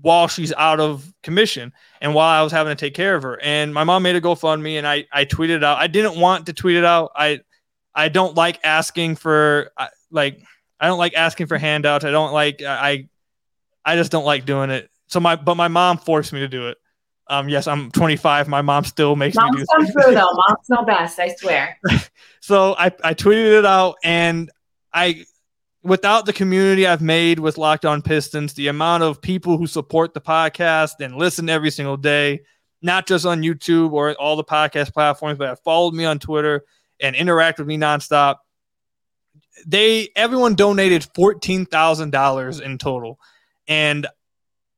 while 0.01 0.27
she's 0.27 0.53
out 0.53 0.79
of 0.79 1.11
commission 1.23 1.71
and 2.01 2.13
while 2.13 2.27
I 2.27 2.43
was 2.43 2.51
having 2.51 2.75
to 2.75 2.79
take 2.79 2.93
care 2.93 3.15
of 3.15 3.23
her. 3.23 3.39
And 3.41 3.73
my 3.73 3.83
mom 3.83 4.03
made 4.03 4.15
a 4.15 4.21
GoFundMe, 4.21 4.77
and 4.77 4.87
I 4.87 5.05
I 5.11 5.25
tweeted 5.25 5.63
out. 5.63 5.77
I 5.77 5.87
didn't 5.87 6.19
want 6.19 6.47
to 6.47 6.53
tweet 6.53 6.77
it 6.77 6.85
out. 6.85 7.11
I 7.15 7.41
I 7.93 8.09
don't 8.09 8.35
like 8.35 8.59
asking 8.63 9.15
for 9.15 9.71
like 10.11 10.41
I 10.79 10.87
don't 10.87 10.99
like 10.99 11.13
asking 11.15 11.47
for 11.47 11.57
handouts. 11.57 12.05
I 12.05 12.11
don't 12.11 12.33
like 12.33 12.61
I 12.61 13.07
I 13.83 13.95
just 13.95 14.11
don't 14.11 14.25
like 14.25 14.45
doing 14.45 14.69
it 14.69 14.89
so 15.07 15.19
my 15.19 15.35
but 15.35 15.55
my 15.55 15.67
mom 15.67 15.97
forced 15.97 16.33
me 16.33 16.39
to 16.39 16.47
do 16.47 16.67
it. 16.67 16.77
Um, 17.27 17.49
yes, 17.49 17.67
I'm 17.67 17.91
25. 17.91 18.47
My 18.47 18.61
mom 18.61 18.83
still 18.83 19.15
makes 19.15 19.35
Mom's 19.35 19.55
me 19.55 19.61
do 19.61 19.65
come 19.75 19.87
through 19.87 20.13
though. 20.13 20.29
Mom's 20.31 20.69
no 20.69 20.83
best, 20.83 21.19
I 21.19 21.33
swear. 21.35 21.77
so 22.39 22.75
I, 22.77 22.91
I 23.03 23.13
tweeted 23.13 23.59
it 23.59 23.65
out 23.65 23.95
and 24.03 24.51
I 24.93 25.25
without 25.83 26.25
the 26.25 26.33
community 26.33 26.87
I've 26.87 27.01
made 27.01 27.39
with 27.39 27.57
Locked 27.57 27.85
On 27.85 28.01
Pistons, 28.01 28.53
the 28.53 28.67
amount 28.67 29.03
of 29.03 29.21
people 29.21 29.57
who 29.57 29.67
support 29.67 30.13
the 30.13 30.21
podcast 30.21 30.93
and 30.99 31.15
listen 31.15 31.47
every 31.47 31.69
single 31.69 31.97
day, 31.97 32.41
not 32.81 33.07
just 33.07 33.25
on 33.25 33.41
YouTube 33.41 33.93
or 33.93 34.13
all 34.13 34.35
the 34.35 34.43
podcast 34.43 34.93
platforms, 34.93 35.37
but 35.37 35.47
have 35.47 35.59
followed 35.61 35.93
me 35.93 36.05
on 36.05 36.19
Twitter 36.19 36.65
and 36.99 37.15
interact 37.15 37.59
with 37.59 37.67
me 37.67 37.77
nonstop. 37.77 38.37
They 39.65 40.09
everyone 40.15 40.55
donated 40.55 41.07
fourteen 41.15 41.65
thousand 41.65 42.11
dollars 42.11 42.59
in 42.59 42.77
total. 42.77 43.19
And 43.67 44.05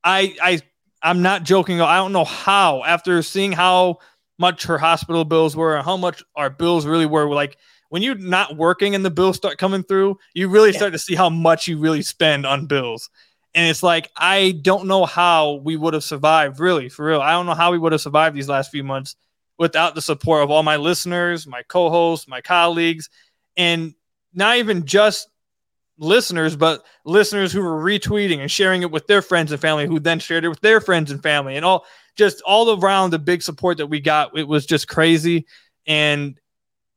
I 0.04 0.36
I 0.40 0.60
I'm 1.02 1.22
not 1.22 1.44
joking. 1.44 1.80
I 1.80 1.96
don't 1.96 2.12
know 2.12 2.24
how 2.24 2.82
after 2.84 3.22
seeing 3.22 3.52
how 3.52 3.98
much 4.38 4.64
her 4.64 4.78
hospital 4.78 5.24
bills 5.24 5.56
were 5.56 5.76
and 5.76 5.84
how 5.84 5.96
much 5.96 6.22
our 6.36 6.50
bills 6.50 6.86
really 6.86 7.06
were 7.06 7.32
like 7.32 7.56
when 7.88 8.02
you're 8.02 8.14
not 8.14 8.56
working 8.56 8.94
and 8.94 9.04
the 9.04 9.10
bills 9.10 9.36
start 9.36 9.58
coming 9.58 9.82
through, 9.82 10.18
you 10.34 10.48
really 10.48 10.70
yeah. 10.70 10.76
start 10.76 10.92
to 10.92 10.98
see 10.98 11.14
how 11.14 11.30
much 11.30 11.66
you 11.68 11.78
really 11.78 12.02
spend 12.02 12.46
on 12.46 12.66
bills. 12.66 13.08
And 13.54 13.68
it's 13.68 13.82
like, 13.82 14.10
I 14.16 14.52
don't 14.62 14.86
know 14.86 15.06
how 15.06 15.54
we 15.54 15.76
would 15.76 15.94
have 15.94 16.04
survived, 16.04 16.60
really, 16.60 16.88
for 16.88 17.06
real. 17.06 17.20
I 17.20 17.32
don't 17.32 17.46
know 17.46 17.54
how 17.54 17.72
we 17.72 17.78
would 17.78 17.92
have 17.92 18.00
survived 18.00 18.36
these 18.36 18.48
last 18.48 18.70
few 18.70 18.84
months 18.84 19.16
without 19.58 19.94
the 19.94 20.02
support 20.02 20.44
of 20.44 20.50
all 20.50 20.62
my 20.62 20.76
listeners, 20.76 21.46
my 21.46 21.62
co 21.62 21.88
hosts, 21.90 22.28
my 22.28 22.40
colleagues, 22.40 23.08
and 23.56 23.94
not 24.34 24.58
even 24.58 24.84
just 24.84 25.28
listeners, 25.98 26.56
but 26.56 26.84
listeners 27.04 27.52
who 27.52 27.62
were 27.62 27.82
retweeting 27.82 28.38
and 28.38 28.50
sharing 28.50 28.82
it 28.82 28.90
with 28.90 29.06
their 29.06 29.22
friends 29.22 29.52
and 29.52 29.60
family, 29.60 29.86
who 29.86 30.00
then 30.00 30.18
shared 30.18 30.44
it 30.44 30.48
with 30.48 30.60
their 30.60 30.80
friends 30.80 31.10
and 31.10 31.22
family, 31.22 31.56
and 31.56 31.64
all 31.64 31.84
just 32.16 32.40
all 32.42 32.78
around 32.80 33.10
the 33.10 33.18
big 33.18 33.42
support 33.42 33.78
that 33.78 33.86
we 33.86 34.00
got. 34.00 34.36
It 34.36 34.46
was 34.46 34.66
just 34.66 34.88
crazy. 34.88 35.46
And 35.86 36.38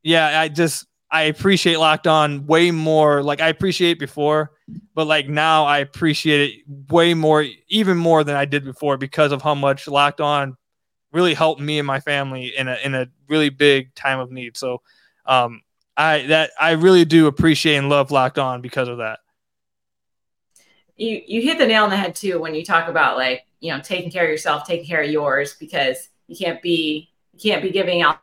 yeah, 0.02 0.40
I 0.40 0.48
just 0.48 0.86
I 1.10 1.22
appreciate 1.24 1.76
Locked 1.78 2.06
On 2.06 2.46
way 2.46 2.70
more. 2.70 3.22
Like 3.22 3.40
I 3.40 3.48
appreciate 3.48 3.98
before, 3.98 4.52
but 4.94 5.06
like 5.06 5.28
now 5.28 5.64
I 5.64 5.78
appreciate 5.78 6.50
it 6.50 6.64
way 6.90 7.14
more, 7.14 7.44
even 7.68 7.98
more 7.98 8.24
than 8.24 8.34
I 8.34 8.46
did 8.46 8.64
before 8.64 8.96
because 8.96 9.30
of 9.32 9.42
how 9.42 9.54
much 9.54 9.86
Locked 9.86 10.20
On 10.20 10.56
really 11.12 11.34
helped 11.34 11.60
me 11.60 11.78
and 11.78 11.86
my 11.86 12.00
family 12.00 12.54
in 12.56 12.68
a 12.68 12.78
in 12.82 12.94
a 12.94 13.08
really 13.28 13.50
big 13.50 13.94
time 13.94 14.18
of 14.18 14.30
need. 14.30 14.56
So 14.56 14.80
um 15.26 15.62
I 16.02 16.26
that 16.26 16.50
I 16.60 16.72
really 16.72 17.04
do 17.04 17.28
appreciate 17.28 17.76
and 17.76 17.88
love 17.88 18.10
Locked 18.10 18.38
On 18.38 18.60
because 18.60 18.88
of 18.88 18.98
that. 18.98 19.20
You 20.96 21.22
you 21.26 21.42
hit 21.42 21.58
the 21.58 21.66
nail 21.66 21.84
on 21.84 21.90
the 21.90 21.96
head 21.96 22.16
too 22.16 22.40
when 22.40 22.54
you 22.54 22.64
talk 22.64 22.88
about 22.88 23.16
like 23.16 23.46
you 23.60 23.72
know 23.72 23.80
taking 23.80 24.10
care 24.10 24.24
of 24.24 24.30
yourself, 24.30 24.66
taking 24.66 24.86
care 24.86 25.02
of 25.02 25.10
yours 25.10 25.54
because 25.58 26.08
you 26.26 26.36
can't 26.36 26.60
be 26.60 27.10
you 27.32 27.40
can't 27.40 27.62
be 27.62 27.70
giving 27.70 28.02
out 28.02 28.20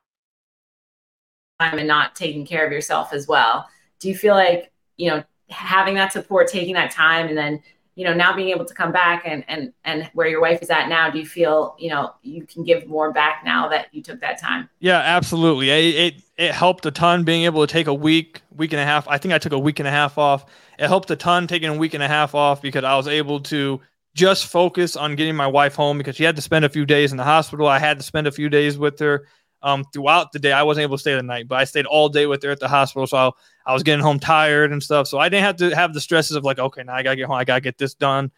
time 1.59 1.79
and 1.79 1.87
not 1.87 2.15
taking 2.15 2.45
care 2.45 2.65
of 2.65 2.71
yourself 2.71 3.13
as 3.13 3.27
well. 3.27 3.67
Do 3.99 4.09
you 4.09 4.15
feel 4.15 4.35
like 4.35 4.71
you 4.97 5.09
know 5.09 5.23
having 5.49 5.95
that 5.95 6.11
support, 6.11 6.49
taking 6.49 6.73
that 6.73 6.91
time, 6.91 7.29
and 7.29 7.37
then 7.37 7.63
you 7.99 8.05
know 8.05 8.13
now 8.13 8.33
being 8.33 8.47
able 8.47 8.63
to 8.63 8.73
come 8.73 8.93
back 8.93 9.23
and 9.25 9.43
and 9.49 9.73
and 9.83 10.09
where 10.13 10.25
your 10.25 10.39
wife 10.39 10.61
is 10.61 10.69
at 10.69 10.87
now 10.87 11.09
do 11.09 11.19
you 11.19 11.25
feel 11.25 11.75
you 11.77 11.89
know 11.89 12.13
you 12.21 12.45
can 12.45 12.63
give 12.63 12.87
more 12.87 13.11
back 13.11 13.41
now 13.43 13.67
that 13.67 13.93
you 13.93 14.01
took 14.01 14.21
that 14.21 14.39
time? 14.39 14.69
Yeah 14.79 14.99
absolutely. 14.99 15.69
It, 15.69 15.95
it 15.95 16.23
it 16.37 16.51
helped 16.53 16.85
a 16.85 16.91
ton 16.91 17.25
being 17.25 17.43
able 17.43 17.67
to 17.67 17.69
take 17.69 17.87
a 17.87 17.93
week 17.93 18.41
week 18.55 18.71
and 18.71 18.79
a 18.79 18.85
half. 18.85 19.05
I 19.09 19.17
think 19.17 19.33
i 19.33 19.37
took 19.37 19.51
a 19.51 19.59
week 19.59 19.79
and 19.79 19.87
a 19.87 19.91
half 19.91 20.17
off. 20.17 20.45
It 20.79 20.87
helped 20.87 21.11
a 21.11 21.17
ton 21.17 21.45
taking 21.45 21.67
a 21.67 21.75
week 21.75 21.93
and 21.93 22.01
a 22.01 22.07
half 22.07 22.33
off 22.33 22.61
because 22.61 22.85
i 22.85 22.95
was 22.95 23.09
able 23.09 23.41
to 23.41 23.81
just 24.15 24.45
focus 24.45 24.95
on 24.95 25.17
getting 25.17 25.35
my 25.35 25.47
wife 25.47 25.75
home 25.75 25.97
because 25.97 26.15
she 26.15 26.23
had 26.23 26.37
to 26.37 26.41
spend 26.41 26.63
a 26.63 26.69
few 26.69 26.85
days 26.85 27.11
in 27.11 27.17
the 27.17 27.25
hospital. 27.25 27.67
I 27.67 27.79
had 27.79 27.97
to 27.97 28.03
spend 28.03 28.27
a 28.27 28.31
few 28.31 28.47
days 28.47 28.77
with 28.77 28.97
her 28.99 29.27
um, 29.61 29.83
throughout 29.93 30.31
the 30.31 30.39
day. 30.39 30.51
I 30.51 30.63
wasn't 30.63 30.83
able 30.83 30.97
to 30.97 31.01
stay 31.01 31.15
the 31.15 31.23
night, 31.23 31.47
but 31.47 31.55
I 31.55 31.63
stayed 31.65 31.85
all 31.85 32.09
day 32.09 32.25
with 32.25 32.43
her 32.43 32.51
at 32.51 32.59
the 32.59 32.67
hospital. 32.67 33.07
So 33.07 33.17
I, 33.17 33.31
I, 33.71 33.73
was 33.73 33.83
getting 33.83 34.03
home 34.03 34.19
tired 34.19 34.71
and 34.71 34.81
stuff. 34.81 35.07
So 35.07 35.19
I 35.19 35.29
didn't 35.29 35.43
have 35.43 35.57
to 35.57 35.75
have 35.75 35.93
the 35.93 36.01
stresses 36.01 36.35
of 36.35 36.43
like, 36.43 36.59
okay, 36.59 36.83
now 36.83 36.93
I 36.93 37.03
gotta 37.03 37.17
get 37.17 37.27
home. 37.27 37.35
I 37.35 37.43
gotta 37.43 37.61
get 37.61 37.77
this 37.77 37.93
done. 37.93 38.31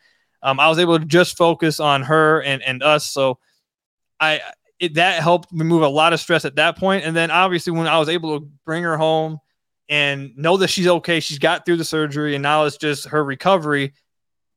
Um, 0.43 0.60
I 0.60 0.67
was 0.67 0.79
able 0.79 0.97
to 0.97 1.05
just 1.05 1.38
focus 1.38 1.79
on 1.79 2.01
her 2.03 2.41
and, 2.41 2.63
and 2.63 2.81
us. 2.81 3.05
So 3.05 3.38
I, 4.19 4.41
it, 4.79 4.95
that 4.95 5.21
helped 5.21 5.49
remove 5.51 5.84
a 5.84 5.88
lot 5.88 6.13
of 6.13 6.19
stress 6.19 6.45
at 6.45 6.55
that 6.55 6.77
point. 6.77 7.05
And 7.05 7.15
then 7.15 7.29
obviously 7.29 7.73
when 7.73 7.88
I 7.88 7.99
was 7.99 8.10
able 8.10 8.39
to 8.39 8.49
bring 8.65 8.84
her 8.84 8.97
home 8.97 9.39
and 9.88 10.36
know 10.36 10.57
that 10.57 10.69
she's 10.69 10.88
okay, 10.88 11.19
she's 11.19 11.38
got 11.38 11.65
through 11.65 11.77
the 11.77 11.86
surgery 11.86 12.34
and 12.34 12.41
now 12.41 12.65
it's 12.65 12.77
just 12.77 13.07
her 13.10 13.23
recovery. 13.23 13.93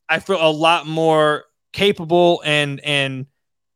I 0.09 0.21
feel 0.21 0.39
a 0.41 0.51
lot 0.51 0.87
more 0.87 1.45
capable 1.73 2.41
and, 2.45 2.81
and, 2.83 3.27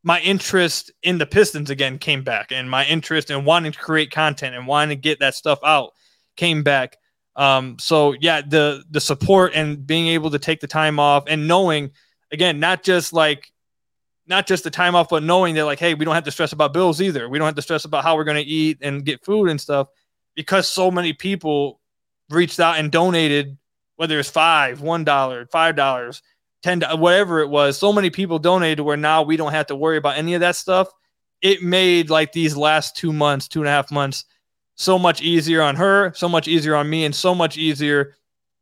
my 0.02 0.20
interest 0.20 0.92
in 1.02 1.18
the 1.18 1.26
Pistons 1.26 1.70
again 1.70 1.98
came 1.98 2.22
back, 2.22 2.52
and 2.52 2.70
my 2.70 2.84
interest 2.86 3.30
in 3.30 3.44
wanting 3.44 3.72
to 3.72 3.78
create 3.78 4.10
content 4.10 4.54
and 4.54 4.66
wanting 4.66 4.96
to 4.96 5.00
get 5.00 5.20
that 5.20 5.34
stuff 5.34 5.58
out 5.64 5.92
came 6.36 6.62
back. 6.62 6.96
Um, 7.36 7.76
so 7.78 8.14
yeah, 8.20 8.40
the 8.40 8.84
the 8.90 9.00
support 9.00 9.52
and 9.54 9.86
being 9.86 10.08
able 10.08 10.30
to 10.30 10.38
take 10.38 10.60
the 10.60 10.66
time 10.66 10.98
off 10.98 11.24
and 11.26 11.46
knowing 11.46 11.90
again, 12.32 12.60
not 12.60 12.82
just 12.82 13.12
like 13.12 13.52
not 14.26 14.46
just 14.46 14.64
the 14.64 14.70
time 14.70 14.94
off, 14.94 15.08
but 15.08 15.22
knowing 15.22 15.54
that 15.54 15.64
like, 15.64 15.78
hey, 15.78 15.94
we 15.94 16.04
don't 16.04 16.14
have 16.14 16.24
to 16.24 16.30
stress 16.30 16.52
about 16.52 16.74
bills 16.74 17.00
either. 17.00 17.28
We 17.28 17.38
don't 17.38 17.46
have 17.46 17.54
to 17.54 17.62
stress 17.62 17.84
about 17.84 18.04
how 18.04 18.14
we're 18.14 18.24
to 18.24 18.42
eat 18.42 18.78
and 18.82 19.04
get 19.04 19.24
food 19.24 19.48
and 19.48 19.60
stuff 19.60 19.88
because 20.34 20.68
so 20.68 20.90
many 20.90 21.14
people 21.14 21.80
reached 22.28 22.60
out 22.60 22.78
and 22.78 22.92
donated, 22.92 23.56
whether 23.96 24.18
it's 24.18 24.30
five, 24.30 24.80
one 24.80 25.02
dollar, 25.02 25.46
five 25.46 25.76
dollars, 25.76 26.22
ten 26.62 26.82
whatever 26.98 27.40
it 27.40 27.48
was. 27.48 27.78
So 27.78 27.92
many 27.92 28.10
people 28.10 28.38
donated 28.38 28.80
where 28.80 28.96
now 28.96 29.22
we 29.22 29.36
don't 29.36 29.52
have 29.52 29.66
to 29.66 29.76
worry 29.76 29.96
about 29.96 30.16
any 30.16 30.34
of 30.34 30.40
that 30.40 30.56
stuff. 30.56 30.88
It 31.40 31.62
made 31.62 32.10
like 32.10 32.32
these 32.32 32.56
last 32.56 32.96
two 32.96 33.12
months, 33.12 33.46
two 33.48 33.60
and 33.60 33.68
a 33.68 33.72
half 33.72 33.90
months, 33.90 34.24
so 34.74 34.98
much 34.98 35.22
easier 35.22 35.62
on 35.62 35.76
her, 35.76 36.12
so 36.14 36.28
much 36.28 36.48
easier 36.48 36.74
on 36.74 36.90
me, 36.90 37.04
and 37.04 37.14
so 37.14 37.34
much 37.34 37.56
easier 37.56 38.14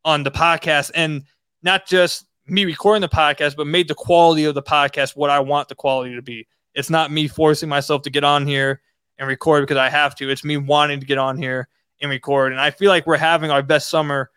on 0.04 0.22
the 0.22 0.30
podcast. 0.30 0.90
And 0.94 1.24
not 1.62 1.86
just 1.86 2.26
me 2.46 2.64
recording 2.64 3.00
the 3.00 3.08
podcast, 3.08 3.56
but 3.56 3.66
made 3.66 3.88
the 3.88 3.94
quality 3.94 4.44
of 4.44 4.54
the 4.54 4.62
podcast 4.62 5.16
what 5.16 5.30
I 5.30 5.40
want 5.40 5.68
the 5.68 5.74
quality 5.74 6.14
to 6.14 6.22
be. 6.22 6.46
It's 6.74 6.90
not 6.90 7.10
me 7.10 7.28
forcing 7.28 7.68
myself 7.68 8.02
to 8.02 8.10
get 8.10 8.24
on 8.24 8.46
here 8.46 8.82
and 9.18 9.26
record 9.26 9.62
because 9.62 9.78
I 9.78 9.88
have 9.88 10.14
to. 10.16 10.30
It's 10.30 10.44
me 10.44 10.58
wanting 10.58 11.00
to 11.00 11.06
get 11.06 11.18
on 11.18 11.38
here 11.38 11.68
and 12.00 12.10
record. 12.10 12.52
And 12.52 12.60
I 12.60 12.70
feel 12.70 12.90
like 12.90 13.06
we're 13.06 13.16
having 13.16 13.50
our 13.50 13.62
best 13.62 13.88
summer 13.88 14.30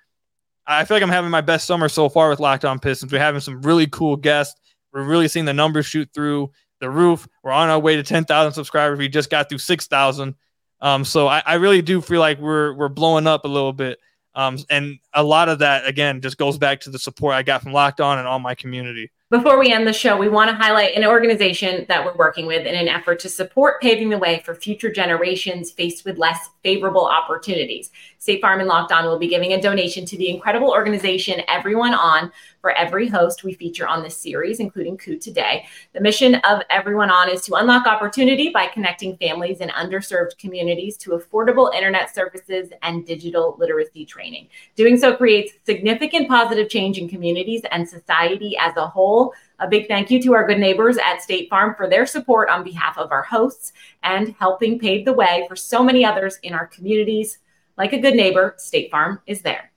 I 0.69 0.85
feel 0.85 0.95
like 0.95 1.03
I'm 1.03 1.09
having 1.09 1.31
my 1.31 1.41
best 1.41 1.65
summer 1.65 1.89
so 1.89 2.09
far 2.09 2.29
with 2.29 2.39
Locked 2.39 2.63
On 2.63 2.77
Pistons. 2.77 3.11
We're 3.11 3.19
having 3.19 3.41
some 3.41 3.61
really 3.63 3.87
cool 3.87 4.15
guests. 4.15 4.59
We're 4.93 5.03
really 5.03 5.27
seeing 5.27 5.45
the 5.45 5.53
numbers 5.53 5.87
shoot 5.87 6.09
through 6.13 6.51
the 6.79 6.89
roof. 6.91 7.27
We're 7.43 7.51
on 7.51 7.69
our 7.69 7.79
way 7.79 7.95
to 7.95 8.03
10,000 8.03 8.53
subscribers. 8.53 8.99
We 8.99 9.09
just 9.09 9.31
got 9.31 9.49
through 9.49 9.57
6,000. 9.57 10.35
Um, 10.81 11.03
so 11.03 11.27
I, 11.27 11.41
I, 11.45 11.55
really 11.55 11.81
do 11.81 11.99
feel 11.99 12.21
like 12.21 12.39
we're 12.39 12.73
we're 12.73 12.87
blowing 12.87 13.27
up 13.27 13.43
a 13.43 13.49
little 13.49 13.73
bit. 13.73 13.99
Um, 14.33 14.57
and 14.69 14.99
a 15.13 15.23
lot 15.23 15.49
of 15.49 15.59
that 15.59 15.87
again 15.87 16.21
just 16.21 16.37
goes 16.37 16.57
back 16.57 16.81
to 16.81 16.89
the 16.89 16.99
support 16.99 17.33
I 17.33 17.43
got 17.43 17.63
from 17.63 17.73
Locked 17.73 18.01
On 18.01 18.17
and 18.17 18.27
all 18.27 18.39
my 18.39 18.55
community. 18.55 19.11
Before 19.31 19.59
we 19.59 19.71
end 19.71 19.85
the 19.85 19.93
show, 19.93 20.17
we 20.17 20.27
want 20.27 20.49
to 20.49 20.55
highlight 20.55 20.95
an 20.95 21.05
organization 21.05 21.85
that 21.87 22.03
we're 22.03 22.15
working 22.15 22.47
with 22.47 22.65
in 22.65 22.73
an 22.73 22.87
effort 22.87 23.19
to 23.19 23.29
support 23.29 23.79
paving 23.79 24.09
the 24.09 24.17
way 24.17 24.41
for 24.43 24.55
future 24.55 24.91
generations 24.91 25.69
faced 25.69 26.03
with 26.03 26.17
less 26.17 26.49
favorable 26.63 27.05
opportunities. 27.05 27.91
State 28.17 28.41
Farm 28.41 28.59
and 28.59 28.67
Locked 28.67 28.91
On 28.91 29.05
will 29.05 29.19
be 29.19 29.27
giving 29.27 29.53
a 29.53 29.61
donation 29.61 30.03
to 30.07 30.17
the 30.17 30.29
incredible 30.29 30.71
organization 30.71 31.43
Everyone 31.47 31.93
On 31.93 32.31
for 32.61 32.71
every 32.71 33.07
host 33.07 33.43
we 33.43 33.53
feature 33.53 33.87
on 33.87 34.01
this 34.01 34.17
series, 34.17 34.59
including 34.59 34.97
Ku 34.97 35.17
today. 35.17 35.65
The 35.93 36.01
mission 36.01 36.35
of 36.35 36.63
Everyone 36.71 37.11
On 37.11 37.29
is 37.29 37.43
to 37.43 37.53
unlock 37.53 37.85
opportunity 37.85 38.49
by 38.49 38.65
connecting 38.65 39.15
families 39.17 39.59
in 39.59 39.69
underserved 39.69 40.39
communities 40.39 40.97
to 40.97 41.11
affordable 41.11 41.73
internet 41.73 42.13
services 42.13 42.71
and 42.81 43.05
digital 43.05 43.55
literacy 43.59 44.05
training. 44.05 44.47
Doing 44.75 44.97
so 44.99 45.15
creates 45.15 45.53
significant 45.65 46.27
positive 46.27 46.69
change 46.69 46.97
in 46.97 47.09
communities 47.09 47.61
and 47.71 47.87
society 47.87 48.57
as 48.57 48.75
a 48.77 48.87
whole. 48.87 49.33
A 49.59 49.67
big 49.67 49.87
thank 49.87 50.09
you 50.11 50.21
to 50.23 50.33
our 50.33 50.47
good 50.47 50.59
neighbors 50.59 50.97
at 50.97 51.21
State 51.21 51.49
Farm 51.49 51.75
for 51.75 51.89
their 51.89 52.05
support 52.05 52.49
on 52.49 52.63
behalf 52.63 52.97
of 52.97 53.11
our 53.11 53.23
hosts 53.23 53.73
and 54.03 54.35
helping 54.39 54.79
pave 54.79 55.05
the 55.05 55.13
way 55.13 55.45
for 55.47 55.55
so 55.55 55.83
many 55.83 56.05
others 56.05 56.37
in 56.43 56.53
our 56.53 56.67
communities. 56.67 57.39
Like 57.77 57.93
a 57.93 57.99
good 57.99 58.15
neighbor, 58.15 58.55
State 58.57 58.91
Farm 58.91 59.21
is 59.25 59.41
there. 59.41 59.68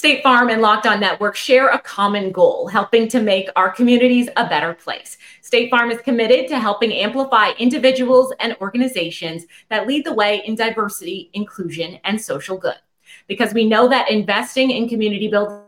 State 0.00 0.22
Farm 0.22 0.48
and 0.48 0.62
Locked 0.62 0.86
On 0.86 0.98
Network 0.98 1.36
share 1.36 1.68
a 1.68 1.78
common 1.78 2.32
goal, 2.32 2.68
helping 2.68 3.06
to 3.08 3.20
make 3.20 3.50
our 3.54 3.70
communities 3.70 4.30
a 4.38 4.48
better 4.48 4.72
place. 4.72 5.18
State 5.42 5.68
Farm 5.68 5.90
is 5.90 6.00
committed 6.00 6.48
to 6.48 6.58
helping 6.58 6.90
amplify 6.90 7.50
individuals 7.58 8.32
and 8.40 8.56
organizations 8.62 9.44
that 9.68 9.86
lead 9.86 10.06
the 10.06 10.14
way 10.14 10.40
in 10.46 10.54
diversity, 10.54 11.28
inclusion, 11.34 11.98
and 12.04 12.18
social 12.18 12.56
good. 12.56 12.78
Because 13.26 13.52
we 13.52 13.68
know 13.68 13.90
that 13.90 14.10
investing 14.10 14.70
in 14.70 14.88
community 14.88 15.28
building 15.28 15.64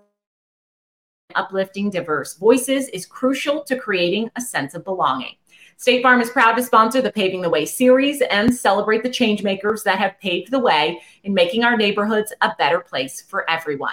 uplifting 1.34 1.90
diverse 1.90 2.32
voices 2.38 2.88
is 2.88 3.04
crucial 3.04 3.62
to 3.64 3.76
creating 3.76 4.30
a 4.36 4.40
sense 4.40 4.72
of 4.74 4.82
belonging. 4.82 5.34
State 5.76 6.02
Farm 6.02 6.22
is 6.22 6.30
proud 6.30 6.54
to 6.54 6.62
sponsor 6.62 7.02
the 7.02 7.12
Paving 7.12 7.42
the 7.42 7.50
Way 7.50 7.66
series 7.66 8.22
and 8.22 8.54
celebrate 8.54 9.02
the 9.02 9.10
changemakers 9.10 9.82
that 9.82 9.98
have 9.98 10.18
paved 10.20 10.50
the 10.50 10.58
way 10.58 11.02
in 11.22 11.34
making 11.34 11.64
our 11.64 11.76
neighborhoods 11.76 12.32
a 12.40 12.54
better 12.56 12.80
place 12.80 13.20
for 13.20 13.48
everyone. 13.50 13.92